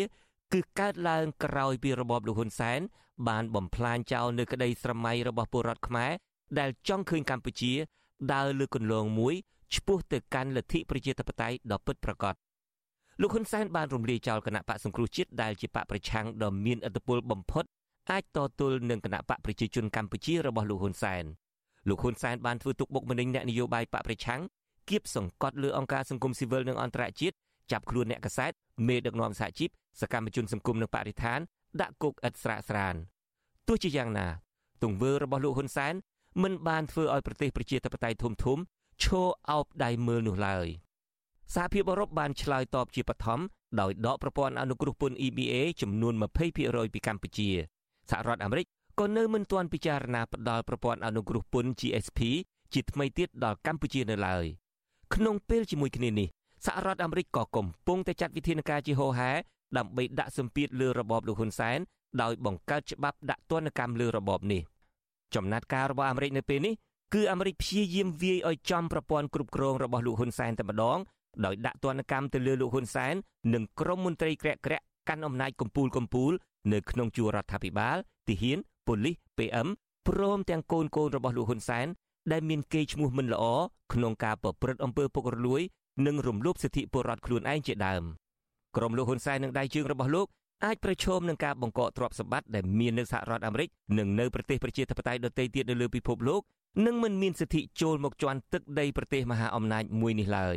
[0.53, 2.81] គឺកើតឡើងក្រោយពីរបបលោកហ៊ុនសែន
[3.29, 6.13] បានបំផ្លាញចោលនៅក្តីស្រមៃរបស់ពលរដ្ឋខ្មែរ
[6.59, 7.73] ដែលចង់ឃើញកម្ពុជា
[8.33, 9.35] ដើរលើគន្លងមួយ
[9.75, 12.35] ឆ្ពោះទៅកាន់លទ្ធិប្រជាធិបតេយ្យដ៏ពិតប្រាកដ
[13.21, 17.65] លោកហ៊ុនសែនបានរំលាយចោលគណៈបកសង្គ្រោះជាតិដែលជាបកប្រឆាំងដ៏មានឥទ្ធិពលបំផុត
[18.11, 21.25] អាចតទល់នឹងគណៈបកប្រជាជនកម្ពុជារបស់លោកហ៊ុនសែន
[21.89, 24.41] លោកហ៊ុនសែនបានធ្វើទុកបុកម្នេញអ្នកនយោបាយបកប្រឆាំង
[24.89, 27.37] គៀបសង្កត់លើអង្គការសង្គមស៊ីវិលនិងអន្តរជាតិ
[27.73, 28.53] ចាប់ខ្លួនអ្នកកសែត
[28.89, 29.71] មេដឹកនាំសហជីព
[30.01, 31.41] សកម្មជនសង្គមនិងបរិស្ថាន
[31.81, 32.95] ដាក់គុកឥតស្រាកស្រាន
[33.69, 34.27] ទោះជាយ៉ាងណា
[34.83, 35.95] ទង្វើរបស់លោកហ៊ុនសែន
[36.43, 38.59] មិនបានធ្វើឲ្យប្រទេសប្រជាធិបតេយ្យធំធំ
[39.03, 40.67] ឈរអោបដៃមើលនោះឡើយ
[41.55, 43.41] សហភាពអឺរ៉ុបបានឆ្លើយតបជាបឋម
[43.81, 47.51] ដោយដកប្រព័ន្ធអនុគ្រោះពន្ធ EBA ចំនួន20%ពីកម្ពុជា
[48.11, 48.67] សហរដ្ឋអាមេរិក
[49.03, 52.21] ក៏នៅមិនទាន់ពិចារណាផ្ដល់ប្រព័ន្ធអនុគ្រោះពន្ធ GSP
[52.73, 54.45] ជាថ្មីទៀតដល់កម្ពុជានៅឡើយ
[55.15, 56.29] ក្នុងពេលជាមួយគ្នានេះ
[56.67, 59.31] សហរដ្ឋអាមេរិកក៏កំពុងតែចាត់វិធានការជាហោហែ
[59.79, 61.79] ដើម្បីដាក់សម្ពាធលើរបបលោកហ៊ុនសែន
[62.23, 64.63] ដោយបង្កើតច្បាប់ដាក់ទណ្ឌកម្មលើរបបនេះ
[65.35, 66.75] ចំណាត់ការរបស់អាមេរិកនៅពេលនេះ
[67.15, 70.99] គឺអាមេរិកព្យាយាមវាយឲ្យចំប្រព័ន្ធគ្រប់គ្រងរបស់លោកហ៊ុនសែនតែម្ដង
[71.45, 73.15] ដោយដាក់ទណ្ឌកម្មទៅលើលោកហ៊ុនសែន
[73.55, 76.33] និងក្រុមមន្ត្រីក្រាក់ក្រាក់កាន់អំណាចកម្ពូលកម្ពូល
[76.73, 77.97] នៅក្នុងជួររដ្ឋាភិបាល
[78.29, 79.69] ទាហាន ប៉ូលីស PM
[80.09, 81.87] ព្រមទាំងកូនកូនរបស់លោកហ៊ុនសែន
[82.33, 83.45] ដែលមានកេរ្តិ៍ឈ្មោះមិនល្អ
[83.93, 85.63] ក្នុងការប្រព្រឹត្តអំពើពុករលួយ
[86.07, 88.03] និងរំលោភសិទ្ធិពលរដ្ឋខ្លួនឯងជាដើម
[88.77, 90.27] ក្រុមលោកហ៊ុនសែននិងដៃជើងរបស់លោក
[90.65, 93.69] អាចប្រឈមនឹងការបង្កកទ្រព្យសម្បត្តិដែលមាននៅសហរដ្ឋអាមេរិក
[93.99, 96.43] និងនៅប្រទេសប្រជាធិបតេយ្យដទៃទៀតនៅលើពិភពលោក
[96.87, 100.57] និងមិនមានសិទ្ធិចូលមកជន់ទឹកដីប្រទេសមហាអំណាចមួយនេះឡើយ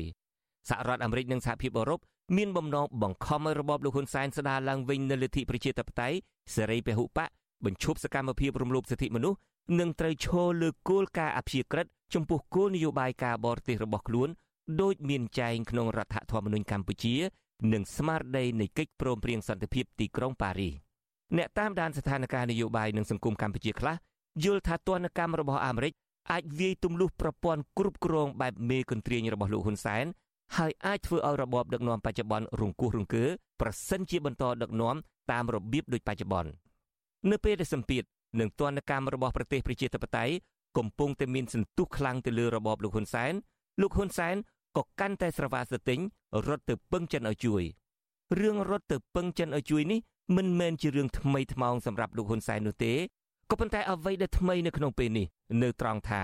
[0.69, 1.99] សហរដ្ឋអាមេរិកនិងសហភាពអឺរ៉ុប
[2.37, 6.17] មានបំណងបង្ខំឲ្យរបបលោកហ៊ុនសែនស្ដារឡើងវិញនូវលទ្ធិប្រជាធិបតេយ្យ
[6.55, 7.29] សេរីពហុបក
[7.65, 9.37] បញ្ឈប់សកម្មភាពរំលោភសិទ្ធិមនុស្ស
[9.79, 14.29] និងត្រូវឈរលើគោលការណ៍អព្យាក្រឹតចំពោះគោលនយោបាយការបរទេសរបស់ខ្លួន
[14.81, 17.15] ដោយមានចែងក្នុងរដ្ឋធម្មនុញ្ញកម្ពុជា
[17.73, 20.73] និងស្មារតីនៃកិច្ចព្រមព្រៀងសន្តិភាពទីក្រុងប៉ារីស
[21.37, 23.95] អ្នកតាមដានស្ថានភាពនយោបាយនិងសង្គមកម្ពុជាខ្លះ
[24.43, 25.93] យល់ថាទណ្ឌកម្មរបស់អាមេរិក
[26.31, 30.05] អាចវាយទម្លុះប្រព័ន្ធគ្រប់គ្រងបែបមេកន្ទ្រាញរបស់លោកហ៊ុនសែន
[30.57, 33.25] ហើយអាចធ្វើឲ្យរបបដឹកនាំបច្ចុប្បន្នរង្គោះរង្គើ
[33.61, 34.95] ប្រសិនជាបន្តដឹកនាំ
[35.31, 36.49] តាមរបៀបដូចបច្ចុប្បន្ន
[37.31, 38.03] នៅពេលដែលសម្ពាធ
[38.39, 40.33] និងទណ្ឌកម្មរបស់ប្រទេសប្រជាធិបតេយ្យ
[40.77, 43.33] កំពុងតែមានសន្ទុះខ្លាំងទៅលើរបបលោកហ៊ុនសែន
[43.81, 44.35] លោកហ៊ុនសែន
[44.77, 45.99] ក៏កាន់តែស្រវាស្ទិញ
[46.47, 47.63] រត់ទៅពឹងចិនឲ្យជួយ
[48.39, 49.99] រឿងរត់ទៅពឹងចិនឲ្យជួយនេះ
[50.37, 52.93] មិនមែនជារឿងថ្មីថ្មោងសម្រាប់លោកហ៊ុនសែននោះទេ
[53.49, 55.27] ក៏ប៉ុន្តែអ្វីដែលថ្មីនៅក្នុងពេលនេះ
[55.61, 56.21] នៅត្រង់ថា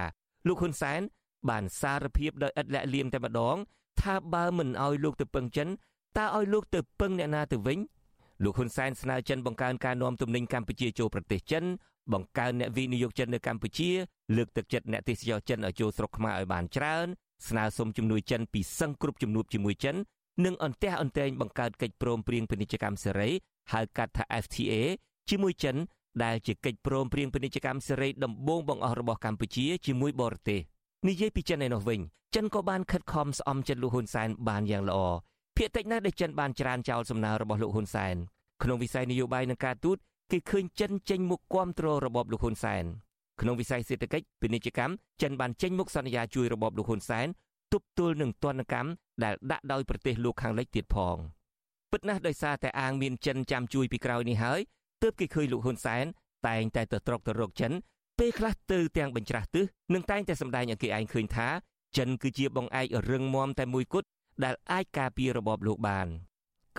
[0.47, 1.01] លោកហ៊ុនសែន
[1.49, 3.57] បានសារភាពដោយឥតលាក់លៀមតែម្ដង
[4.01, 5.67] ថាបើមិនឲ្យលោកទៅពឹងចិន
[6.17, 7.79] តើឲ្យលោកទៅពឹងអ្នកណាទៅវិញ
[8.43, 11.63] លោកហ៊ុនសែនស្នើចិនបង្កើនការនាំទំនិញកម្ពុជាចូលប្រទេសចិន
[12.13, 13.89] បង្កើនអ្នកវិនិយោគចិននៅកម្ពុជា
[14.35, 17.07] លើកទឹកចិត្តអ្នកទេសចរចិនឲ្យចូលស្រុកខ្មែរឲ្យបានច្រើន
[17.47, 19.95] ស្នើសុំជំនួយចិនពីសឹងគ្រប់ជំនួបជាមួយចិន
[20.45, 23.29] និងអន្ទះអន្ទែងបង្កើតកិច្ចព្រមព្រៀងពាណិជ្ជកម្មសេរី
[23.73, 24.73] ហៅកាត់ថា FTA
[25.29, 25.75] ជាមួយចិន
[26.23, 30.59] ដែលជាកិច្ចព្រមព្រៀងពាណិជ្ជកម្មសេរីដំបូងបង្អស់របស់កម្ពុជាជាមួយបរទេស
[31.07, 31.99] និយាយពីចិនឯនោះវិញ
[32.35, 34.99] ចិនក៏បានខិតខំស្អំចិត្តលោកហ៊ុនសែនបានយ៉ាងល្អ
[35.57, 38.15] ភាគតិចណាស់ដែលចិនបានច្រានចោលសំណើរបស់លោកហ៊ុនសែន
[38.63, 39.97] ក្នុងវិស័យនយោបាយនិងការទូត
[40.31, 42.83] គេឃើញចិនចេញមុខគាំទ្ររបបលោកហ៊ុនសែន
[43.41, 47.27] ក្នុងវិស័យសេដ្ឋកិច្ចពាណិជ្ជកម្មចិនបានចេញមុខសន្យាជួយរបបលោកហ៊ុនសែន
[47.73, 48.89] ទប់ទល់នឹងទណ្ឌកម្ម
[49.23, 51.17] ដែលដាក់ដោយប្រទេសលោកខាងលិចទៀតផង
[51.91, 54.59] ពិតណាស់ដោយសារតែអាងមានចិនចាំជួយពីក្រោយនេះហើយ
[55.01, 56.05] ទើបគេឃើញលោកហ៊ុនសែន
[56.47, 57.71] តែងតែទៅត្រកទៅរកចិន
[58.19, 61.47] ពេលខ្លះទៅទាំងបញ្ច្រាស់ទិសនិងតែងតែសម្ដែងឲ្យគេឯងឃើញថា
[61.97, 64.07] ចិនគឺជាបងឯករឹងមាំតែមួយគត់
[64.43, 66.07] ដែលអាចការពាររបបលោកបាន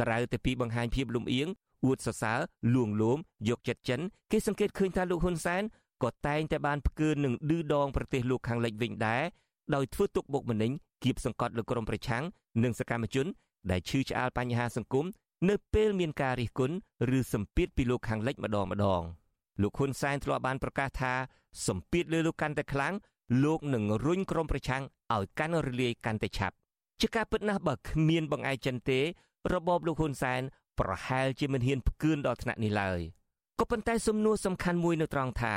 [0.00, 1.48] ក្រៅតែពីបង្ហាញភាពលំអៀង
[1.84, 2.38] អួតសរសើរ
[2.74, 4.00] លួងលោមយកចិត្តចិន
[4.32, 5.62] គេសង្កេតឃើញថាលោកហ៊ុនសែន
[6.02, 9.22] ក៏តែងតែបានផ្កើនឹងឌឺដងប្រទេសលោកខាងលិចវិញដែរ
[9.74, 10.70] ដោយធ្វើទុកបុកម្នេញ
[11.04, 12.24] គៀបសង្កត់លើក្រុមប្រឆាំង
[12.62, 13.26] និងសកម្មជន
[13.70, 15.06] ដែលឈឺឆ្អាលបញ្ហាសង្គម
[15.48, 16.76] នៅពេលមានការរិះគន់
[17.18, 19.02] ឬសម្ពាធពីលោកខាងលិចម្ដងម្ដង
[19.62, 21.14] លោកហ៊ុនសែនធ្លាប់បានប្រកាសថា
[21.66, 22.94] សម្ពាធលើលោកកាន់តែខ្លាំង
[23.44, 24.82] លោកនឹងរុញក្រុមប្រឆាំង
[25.14, 26.54] ឲ្យកាន់រលាយកាន់តែឆាប់
[27.02, 29.00] ជាការពិតណាស់បើគ្មានបង្អែកចិនទេ
[29.52, 30.42] របបលោកហ៊ុនសែន
[30.80, 33.00] ប្រហែលជាមិនហ៊ានផ្គឿនដល់ថ្នាក់នេះឡើយ
[33.58, 35.54] ក៏ប៉ុន្តែសំណួរសំខាន់មួយនៅត្រង់ថា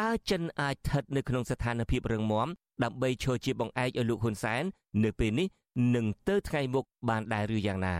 [0.00, 2.48] តើចិនអាចស្ថិតនៅក្នុងស្ថានភាពរឹងមាំ
[2.84, 4.62] ដើម្បីឈរជាបង្អែកឲ្យលោកហ៊ុនសែន
[5.04, 5.48] នៅពេលនេះ
[5.94, 7.96] នឹងទៅថ្ងៃមុខបានដែរឬយ៉ាងណា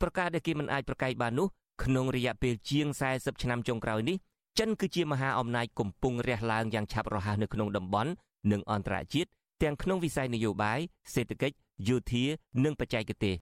[0.00, 1.48] ប្រកាសដែលគេមិនអាចប្រកែកបាននោះ
[1.84, 4.16] ក្នុងរយៈពេលជាង40ឆ្នាំចុងក្រោយនេះ
[4.58, 8.10] ចិនគឺជាមហាអំណាចកំពុងរះឡើងយ៉ាងឆាប់រហ័សនៅក្នុងតំបន់
[8.50, 9.30] និងអន្តរជាតិ
[9.62, 10.78] ទាំងក្នុងវិស័យនយោបាយ
[11.14, 11.56] សេដ្ឋកិច្ច
[11.88, 12.24] យោធា
[12.64, 13.34] និងបច្ចេកទេស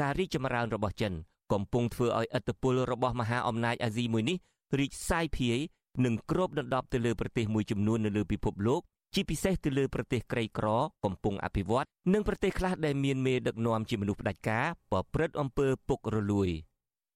[0.00, 1.12] ការរីកចម្រើនរបស់ចិន
[1.52, 4.36] កំពុងធ្វើឲ្យឥទ្ធិពលរបស់មហាអំណាចអាស៊ីមួយនេះ
[4.78, 5.58] រីកសាយភាយ
[6.04, 8.80] និងគ្របដណ្ដប់ទៅលើប្រទេសមួយចំនួននៅលើពិភពលោក
[9.14, 10.66] ជាពិសេសទៅលើប្រទេសក្រីក្រ
[11.04, 16.48] កំពុងអភិវឌ្ឍនិងប្រទេសខ្លះដែលមានមេដឹកនាំជាមនុស្សផ្ដាច់ការប្រព្រឹត្តអំពើពុករលួយ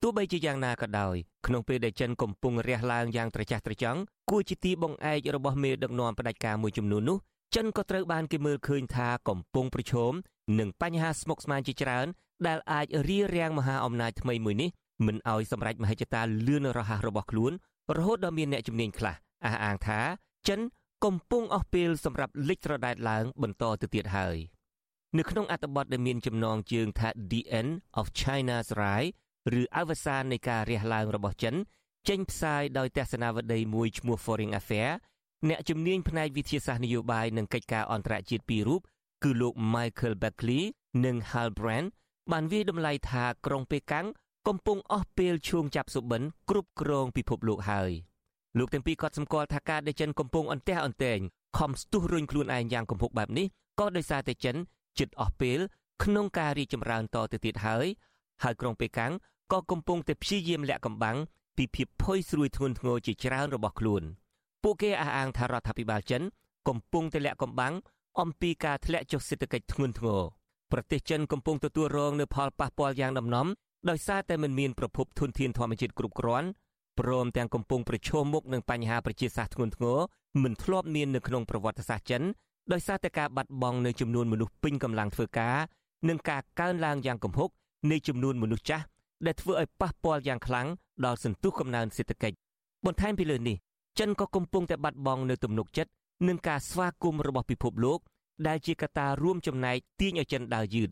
[0.02, 4.00] ទោះបីជាយ៉ាងណាក៏ដោយក្នុងពេលដែលចិនកំពុងរះឡើងយ៉ាងត្រចះត្រចង់
[4.30, 7.18] គួរជាទីបង្អែករបស់មេដឹកនាំផ្ដាច់ការមួយចំនួននោះ
[7.54, 10.12] ចិនក៏ត្រូវបានគេមើលឃើញថាកំពុងប្រឈម
[10.58, 12.06] នឹងបញ្ហាស្មុគស្មាញជាច្រើន
[12.46, 14.70] ដែលអាចរារាំងមហាអំណាចថ្មីមួយនេះ
[15.06, 17.52] មិនឲ្យសម្រេចមហិច្ឆតាលឿនរហ័សរបស់ខ្លួន
[17.96, 20.00] រហូតដល់មានអ្នកជំនាញខ្លះអះអាងថា
[20.48, 20.60] ចិន
[21.04, 24.36] កំពុងអស់ពេលសម្រាប់លិចត្រដែតឡើងបន្តទៅទៀតហើយ
[25.18, 29.10] នៅក្នុងអត្ថបទដែលមានចំណងជើងថា The End of China's Rise
[29.60, 31.54] ឬអវសាននៃការរះឡើងរបស់ចិន
[32.08, 34.96] ចេញផ្សាយដោយទស្សនាវដ្តីមួយឈ្មោះ Foreign Affairs
[35.48, 38.80] អ្នកជំនាញផ្នែកវិទ្យាសាស្ត្រនយោបាយនិងកិច្ចការអន្តរជាតិពីររូប
[39.22, 40.62] គឺលោក Michael Beckley
[41.04, 41.88] និង Hal Brand
[42.32, 44.06] បានវាយតម្លៃថាក្រុងប៉េកាំង
[44.48, 47.90] កំពុងអស់ពេលឈួងចាប់សុបិនគ្រប់គ្រងពិភពលោកហើយ
[48.58, 51.18] លោកទាំងពីរក៏សម្គាល់ថាការដែលចិនកំពុងអន្ទះអន្ទែង
[51.58, 53.46] ខំស្ទុះរុញខ្លួនឯងយ៉ាងគំហុកបែបនេះ
[53.80, 54.56] ក៏ដោយសារតែចិន
[54.98, 55.58] ជិតអស់ពេល
[56.04, 57.86] ក្នុងការរីកចម្រើនតទៅទៀតហើយ
[58.42, 59.12] ហើយក្រុងប៉េកាំង
[59.52, 61.16] ក៏កំពុងតែព្យាយាមលាក់កំបាំង
[61.56, 64.02] ពីភាពផុយស្រួយធ្ងន់ធ្ងរជាច្រើនរបស់ខ្លួន
[64.62, 66.22] ពួកគេអះអាងថារដ្ឋាភិបាលចិន
[66.68, 67.74] កំពុងតែលាក់កំបាំង
[68.20, 70.20] អំពីការធ្លាក់ចុះសេដ្ឋកិច្ចធ្ងន់ធ្ងរ
[70.72, 73.46] ប្រទេសចិនកំពុងទទួលរងនូវផលប៉ះពាល់យ៉ាងដំណំ
[73.90, 76.48] ដោយសារតែមិនមានប្រភពធនធានធម្មជាតិគ្រប់គ្រាន់
[77.00, 79.98] ព្រមទាំងកំពុងប្រឈមមុខនឹងបញ្ហាប្រជាសាស្ត្រធ្ងន់ធ្ងរ
[80.42, 82.22] មិនធ្លាប់មាននៅក្នុងប្រវត្តិសាស្ត្រចិន
[82.72, 85.56] ដោយសារតែការបាត់បង់នៅចំនួនមនុស្សពេញកម្លាំងធ្វើការ
[86.08, 87.50] និងការកើនឡើងយ៉ាងគំហុក
[87.90, 88.84] នៃចំនួនមនុស្សចាស់
[89.26, 90.66] ដែលធ្វើឲ្យប៉ះពាល់យ៉ាងខ្លាំង
[91.04, 92.36] ដល់សន្ទុះកំណើនសេដ្ឋកិច្ច
[92.84, 93.56] បន្ថែមពីលើនេះ
[93.98, 95.90] ចិនក៏កំពុងតែបាត់បង់នៅទំនុកចិត្ត
[96.28, 98.00] នឹងការស្វាគមន៍របស់ពិភពលោក
[98.48, 100.88] ដែលជាកត្តារួមចំណែកទាញឲ្យចិនដើរយឺត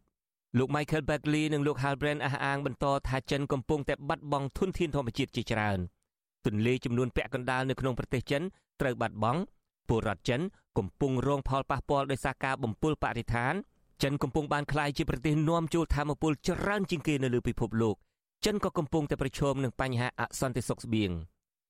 [0.59, 5.79] លោក Michael Beckley និងលោក Halbrand អះអាងបន្តថាចិនកំពុងតែបាត់បង់ធនធានធម្មជាតិជាច្រើន
[6.47, 8.43] ទន្លេចំនួនពាក់កណ្ដាលនៅក្នុងប្រទេសចិន
[8.81, 9.41] ត្រូវបាត់បង់
[9.89, 10.41] ពលរដ្ឋចិន
[10.79, 13.55] កំពុងរងផលប៉ះពាល់ដោយសារការបំពុលបរិស្ថាន
[14.03, 17.97] ចិនកំពុងបានក្លាយជាប្រទេសនាំចូលធម្មពលច្រើនជាងគេនៅលើពិភពលោក
[18.45, 21.11] ចិនក៏កំពុងតែប្រឈមនឹងបញ្ហាអសន្តិសុខស្បៀង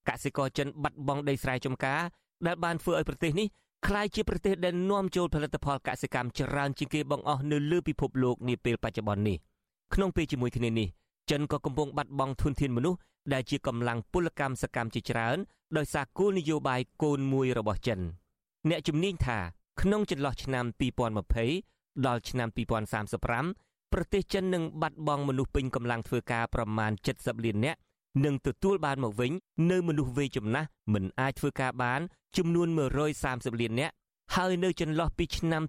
[0.09, 2.01] កសិករចិនបាត់បង់ដីស្រែចម្ការ
[2.47, 3.47] ដែលបានធ្វើឲ្យប្រទេសនេះ
[3.87, 9.37] ក្លាយជាប្រទេសដែលនាំចូលផលិតផលកសិកម្មច្រើនជាងគេបង្អស់នៅលើពិភពលោកនាពេលបច្ចុប្បន្ននេះ
[9.95, 10.89] ក្នុងពេលជាមួយគ្នានេះ
[11.31, 12.99] ចិនក៏កំពុងបាត់បង់ធនធានមនុស្ស
[13.33, 15.37] ដែលជាកម្លាំងពលកម្មសកម្មជាច្រើន
[15.77, 18.01] ដោយសារគោលនយោបាយកូនមួយរបស់ចិន
[18.69, 19.39] អ្នកជំនាញថា
[19.81, 20.65] ក្នុងចន្លោះឆ្នាំ
[21.31, 22.49] 2020ដល់ឆ្នាំ
[23.21, 27.79] 2035ប្រទេសចិននឹងបាត់បង់មនុស្សពេញកម្លាំងធ្វើការប្រមាណ70លាននាក់
[28.25, 29.33] នឹងទទួលបានមកវិញ
[29.71, 32.01] នៅមនុស្សវ័យចំណាស់មិនអាចធ្វើការបាន
[32.37, 32.69] ចំនួន
[33.15, 33.95] 130លាននាក់
[34.37, 35.63] ហើយនៅចន្លោះពីឆ្នាំ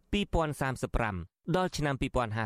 [0.74, 1.96] 2035ដល់ឆ្នាំ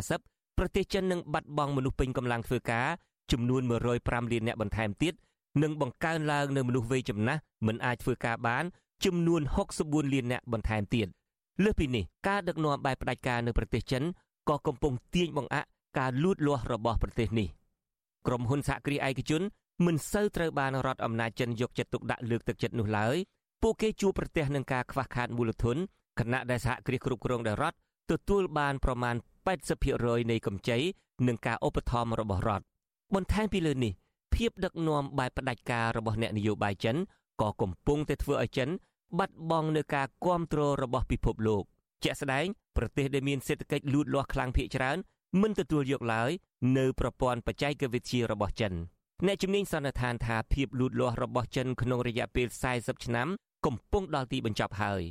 [0.03, 2.87] 2050ប្រទេសចិននឹងបាត់បង់មនុស្សពេញកម្លាំងធ្វើការ
[3.31, 3.61] ចំនួន
[3.97, 5.13] 105លាននាក់បន្ថែមទៀត
[5.63, 8.63] និងបង្កើនឡើងនៅមនុស្សវ័យចំណាស់មិនអាចធ្វើការបាន
[9.05, 9.41] ចំនួន
[9.77, 11.07] 64លាននាក់បន្ថែមទៀត
[11.63, 14.03] លើសពីនេះការដឹកនាំបែបផ្ដាច់ការនៅប្រទេសចិន
[14.49, 15.67] ក៏កំពុងទាញបង្អាក់
[15.99, 17.47] ការលូតលាស់របស់ប្រទេសនេះ
[18.27, 19.41] ក្រុមហ៊ុនសហគ្រាសឯកជន
[19.85, 23.15] មិនសូវត្រូវបានរដ្ឋអំណាចចិនយកចិត្តទុកដាក់លើកទឹកចិត្តនោះឡើយ
[23.63, 25.77] ពួកគេជួបប្រទះនឹងការខ្វះខាតមូលធន
[26.19, 27.77] ខណៈដែលសហគ្រាសគ្រប់គ្រងដោយរដ្ឋ
[28.11, 29.15] ទទួលបានប្រមាណ
[29.73, 30.77] 80%នៃកម្ចី
[31.27, 32.65] និងការឧបត្ថម្ភរបស់រដ្ឋ
[33.15, 33.93] បន្ថែមពីលើនេះ
[34.35, 36.95] ភាពដឹកនាំបែបផ្ដាច់ការរបស់អ្នកនយោបាយចិន
[37.41, 38.69] ក៏កំពុងតែធ្វើឲ្យចិន
[39.19, 41.63] បាត់បង់នូវការគ្រប់គ្រងរបស់ពិភពលោក
[42.03, 42.45] ជាក់ស្ដែង
[42.77, 44.97] ប្រទេសដែលមានសេដ្ឋកិច្ចលូតលាស់ខ្លាំងភាគច្រើន
[45.41, 46.31] មិនទទួលយកឡើយ
[46.77, 48.73] នៅប្រព័ន្ធបច្ចេកវិទ្យារបស់ចិន
[49.25, 52.47] អ្នកជំនាញសន្និដ្ឋានថាភាពលូតលាស់របស់ចិនក្នុងរយៈពេល
[52.77, 53.27] 40ឆ្នាំ
[53.65, 55.01] កំពុងដល់ទីបញ្ចប់ហើយ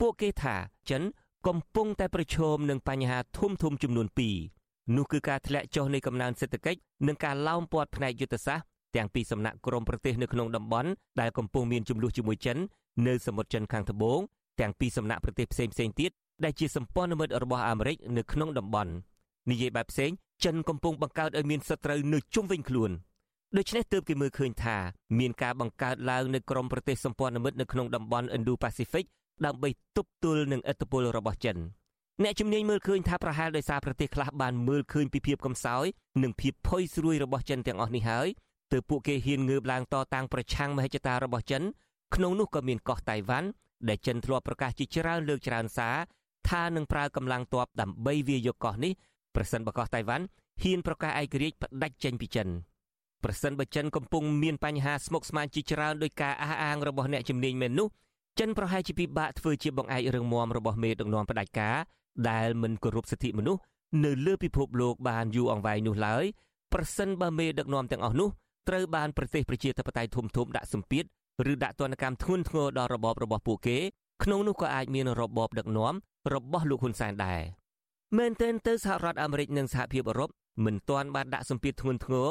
[0.00, 0.56] ពួកគេថា
[0.90, 1.02] ចិន
[1.48, 4.06] កំពុងតែប្រឈមនឹងបញ្ហាធំធំចំនួន
[4.50, 8.66] 2នោះគឺការធ្លាក់ចុះនៃកំណើនសេដ្ឋកិច្ចនិងការឡោមព័ទ្ធផ្នែកយុទ្ធសាស្ត្រ
[8.96, 10.90] ទាំងពីសំណាក់ក្រមប្រទេសនៅក្នុងតំបន់
[11.20, 12.58] ដែលកំពុងមានចំនួនជាមួយចិន
[13.06, 14.20] នៅសមុទ្រចិនខាងត្បូង
[14.60, 16.10] ទាំងពីសំណាក់ប្រទេសផ្សេងផ្សេងទៀត
[16.44, 18.92] ដែលជាសម្ព័ន្ធមិត្តរបស់អាមេរិកនៅក្នុងតំបន់
[19.50, 20.10] និយាយបែបផ្សេង
[20.44, 22.92] ចិនកំពុងបង្កើតឲ្យមានសត្រូវនៅជុំវិញខ្លួន
[23.58, 24.76] ដូច្នេះទើបគេមើលឃើញថា
[25.18, 29.04] មានការបង្កើតឡើងនៅក្រមប្រទេសសម្ព័ន្ធមិត្តនៅក្នុងតំបន់ Indo-Pacific
[29.46, 31.56] ដើម្បីទប់ទល់នឹងឥទ្ធិពលរបស់ចិន
[32.22, 35.84] អ្នកជំនាញមើលឃើញថាប្រហែលដោយសារប្រទេសខ្លះបានមើលឃើញពីភាពកំសោយ
[36.22, 38.28] និងភាពផុយស្រួយរបស់ចិនទាំងអស់នេះហើយ
[38.72, 41.62] ទើបពួកគេហ៊ានងើបឡើងតតាំងប្រឆាំងមហិច្ឆតារបស់ចិន
[42.14, 43.48] ក្នុងនោះក៏មានកោះតៃវ៉ាន់
[43.88, 45.96] ដែលចិនធ្លាប់ប្រកាសជាច្រើនលើកច្រើនសារ
[46.48, 48.92] ថានឹងប្រើកម្លាំងទ័ពដើម្បីវាយកកោះនេះ
[49.34, 50.24] ប្រសិនបើកោះតៃវ៉ាន់
[50.62, 52.48] ហ៊ានប្រកាសឯករាជ្យផ្ដាច់ចេញពីចិន។
[53.24, 57.88] ប្រសិនបើចិនកំពុងមានបញ្ហាស្មុគស្មាញជាច្រើនដោយការអះអាងរបស់អ្នកជំនាញមែននោះ
[58.40, 61.76] ចិនប្រហែលជាពិបាកធ្វើជាបង្អែករឿងមមរបស់មេដឹកនាំផ្ដាច់ការ
[62.30, 63.60] ដែលមិនគោរពសិទ្ធិមនុស្ស
[64.04, 66.24] នៅលើពិភពលោកបានយូរអង្វែងនោះឡើយ
[66.72, 68.28] ប្រសិនបើមេដឹកនាំទាំងអស់នោះ
[68.68, 71.04] ត្រូវបានប្រទេសប្រជាធិបតេយ្យធំធំដាក់សម្ពាធ
[71.52, 73.78] ឬដាក់ទណ្ឌកម្មធ្ងន់ធ្ងរដល់របបរបស់ពួកគេ
[74.22, 75.94] ក្នុងនោះក៏អាចមានរបបដឹកនាំ
[76.34, 77.40] របស់លោកហ៊ុនសែនដែរ
[78.18, 80.30] មែនទែនទៅសហរដ្ឋអាមេរិកនិងសហភាពអឺរ៉ុប
[80.64, 82.28] មិនទាន់បានដាក់សម្ពាធធ្ងន់ធ្ងរ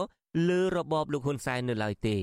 [0.48, 2.18] លើរបបលោកហ៊ុនសែននៅឡើយទេ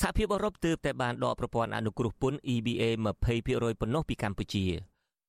[0.00, 2.82] សហភាពអឺរ៉ុបទើបតែបានដកប្រព័ន្ធអនុគ្រោះពន្ធ EBA
[3.32, 4.66] 20%ប៉ុណ្ណោះពីកម្ពុជា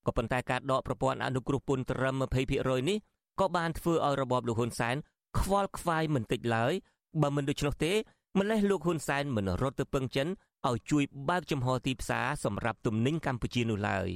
[0.06, 2.16] ក៏ប៉ុន្តែការដកប្រព័ន្ធអនុគ្រោះពន្ធត្រឹម
[2.52, 2.98] 20%នេះ
[3.40, 4.96] ក៏បានធ្វើឲ្យរបបលោកហ៊ុនសែន
[5.40, 6.74] ខ្វល់ខ្វាយមិនតិចឡើយ
[7.22, 7.94] បើមិនដូច្នោះទេ
[8.40, 10.28] ម្លេះលោកហ៊ុនសែនមិនរត់ទៅពឹងចិន
[10.68, 14.10] ឲ្យជួយបើកចំហទីផ្សារសម្រាប់ទំនិញកម្ពុជានោះឡើយ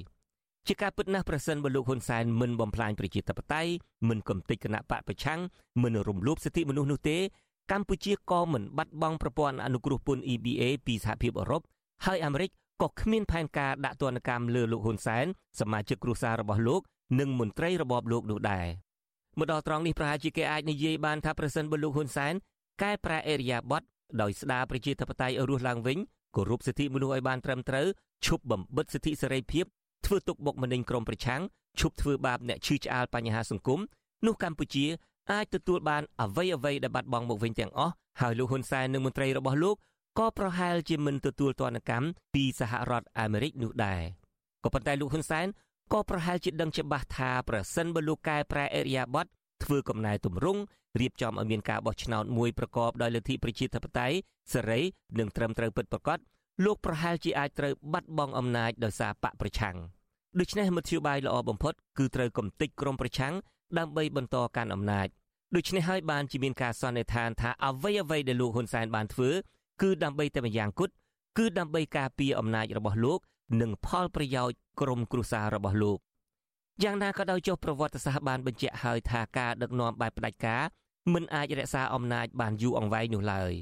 [0.68, 3.72] ជាការពិតណាស់ប្រសិនបើលោកហ៊ុនសែនមិនបំផ្លាញប្រជាធិបតេយ្យ
[4.10, 5.40] មិនកំទេចគណៈបកប្រឆាំង
[5.84, 7.18] មិនរំលោភសិទ្ធិមនុស្សនោះទេ
[7.72, 11.62] កម្ពុជាក៏មិនបាត់បង់ប្រព័ន្ធអនុគ្រោះពន្ធ EBA ពីសហភាពអឺរ៉ុប
[12.06, 12.50] ហើយអាមេរិក
[12.82, 15.26] ក៏គ្មានផែនការដាក់ទណ្ឌកម្មលើលោកហ៊ុនសែន
[15.60, 16.82] សមាជិកគ្រួសាររបស់លោក
[17.20, 18.68] និងមន្ត្រីរបបលោកនោះដែរ
[19.38, 22.34] មកដល់ត្រង់នេះប្រហែលជាគេអាចនិយាយបានថាប្រសិនបើលោកហ៊ុនសែន
[22.84, 23.88] កែប្រែអេរិយាប័ត្រ
[24.22, 25.98] ដោយស្ដារប្រជាធិបតេយ្យឲ្យរស់ឡើងវិញ
[26.36, 27.88] គោរពសិទ្ធិមនុស្សឲ្យបានត្រឹមត្រូវ
[28.26, 29.66] ឈប់បំបិទសិទ្ធិសេរីភាព
[30.06, 31.42] ធ្វើទុកបុកម្នេញក្រុមប្រឆាំង
[31.80, 33.80] ឈប់ធ្វើបាបអ្នកឈឺឆ្អាលបញ្ហាសង្គម
[34.26, 34.86] នោះកម្ពុជា
[35.32, 39.76] អាចទទួលបានអ្វីអ្វីដែលបាត់បង់មកវិញទាំងអស់ហើយលោកហ៊ុនសែននិងមន្ត្រីរបស់លោក
[40.20, 44.02] ក៏ប្រហែលជាមិនទទួលទណ្ឌកម្មពីសហរដ្ឋអាមេរិកនោះដែរ
[44.64, 45.48] ក៏ប៉ុន្តែលោកហ៊ុនសែន
[45.94, 49.32] ក៏ប្រហែលជាដឹងច្បាស់ថាប្រសិនបើលោកកែប្រែអេរិយាប័ត្រ
[49.64, 50.62] ធ្វើកំណែទម្រង់
[51.00, 54.18] រៀបចំឲ្យមានការបោះឆ្នោតមួយប្រកបដោយលទ្ធិប្រជាធិបតេយ្យ
[54.54, 54.80] សេរី
[55.20, 56.20] និងត្រឹមត្រូវពិតប្រាកដ
[56.66, 59.76] លោកប្រហែលជាអាចត្រូវបាត់បង់អំណាចដោយសារបកប្រឆាំង
[60.40, 63.34] ដូច្នេះមធ្យោបាយល្អបំផុតគឺត្រូវកំទេចក្រុមប្រឆាំង
[63.78, 65.08] ដើម្បីបន្តកាន់អំណាច
[65.56, 69.30] ដូច្នេះហើយបានជាមានការសន្និដ្ឋានថាអ្វីអ្វីដែលលោកហ៊ុនសែនបានធ្វើ
[69.82, 70.94] គឺដើម្បីតែម្យ៉ាងគត់
[71.38, 73.20] គឺដើម្បីការពារអំណាចរបស់លោក
[73.62, 75.98] និងផលប្រយោជន៍ក្រុមគ្រួសាររបស់លោក
[76.84, 80.64] យ៉ាងណាក៏ដោយចុះប្រវត្តិសាស្ត្របានបញ្ជាក់ហើយថាការដឹកនាំបែបផ្ដាច់ការ
[81.14, 83.54] មិនអាចរក្សាអំណាចបានយូរអង្វែងនោះឡើយ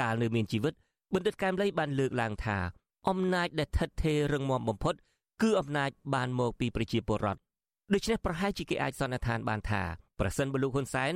[0.00, 0.74] កាលនៅមានជីវិត
[1.14, 2.58] បណ្ឌិតកែមលីបានលើកឡើងថា
[3.08, 4.94] អំណាចដែលថិតថេររឹងមាំបំផុត
[5.42, 7.40] គឺអំណាចបានមកពីប្រជាពលរដ្ឋ
[7.92, 9.82] ដូច្នេះប្រហែលជាគេអាចសន្និដ្ឋានបានថា
[10.20, 11.12] ប្រសិនបើលោកហ៊ុនសែន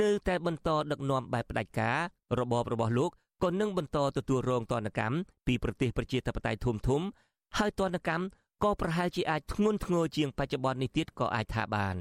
[0.00, 1.98] នៅតែបន្តដឹកនាំបែបផ្ដាច់ការ
[2.40, 3.10] របបរបស់លោក
[3.42, 5.16] ក៏នឹងបន្តទទួលរងទណ្ឌកម្ម
[5.46, 7.02] ពីប្រទេសប្រជាធិបតេយ្យធំធំ
[7.58, 8.24] ហើយទណ្ឌកម្ម
[8.64, 11.94] ក៏ប្រហែលជាអាចធ្ងន់ធ្ងរជាងបច្ចុប្បន្ននេះទៀតក៏អាចថាបាន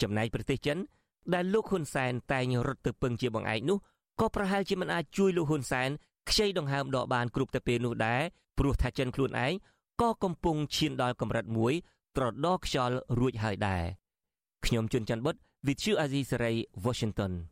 [0.00, 0.78] ចំណែកប្រទេសចិន
[1.34, 3.78] ដែលលោកហ៊ុនសែនតែងរត់ទៅពឹងជាបងឯកនោះ
[4.20, 5.90] ក៏ប្រហែលជាមិនអាចជួយលោកហ៊ុនសែន
[6.30, 8.22] ខ្ចីដង្ហើមដកបានគ្រប់តែពេលនោះដែរ
[8.58, 9.52] ព្រោះថាចិនខ្លួនឯង
[10.00, 11.74] ក៏កំពុងឈានដល់កម្រិតមួយ
[12.16, 13.84] ត្រដោខ្យល់រួចហើយដែរ
[14.64, 17.48] ខ្ញុំជួនច័ន្ទបុត With you Azizi Saray Washington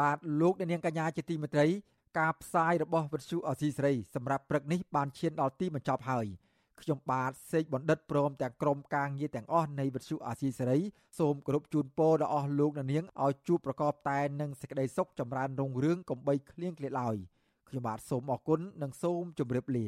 [0.00, 1.66] បាទលោកអ្នកនាងកញ្ញាជាទីមេត្រី
[2.18, 6.26] ការផ្សាយរបស់វិទ្យុអសីសេរីសម្រាប់ព្រឹកនេះបានឈានដល់ទីបញ្ចប់ហើយ
[6.80, 10.78] ខ្ញុំបាទសេកបណ្ឌិតព្រមទាំងក្រុមការងារទាំងអស់នៃវិទ្យុអាស៊ីសេរី
[11.18, 17.16] សូមគោរពជូនពរដល់អស់លោកអ្នកនាងឲ្យជួបប្រកបតែនឹងសេចក្តីសុខចម្រើនរុងរឿងកំបីគ្លៀងគ្លាឡើយ
[17.68, 19.86] ខ្ញុំបាទសូមអរគុណនិងសូមជម្រាបលា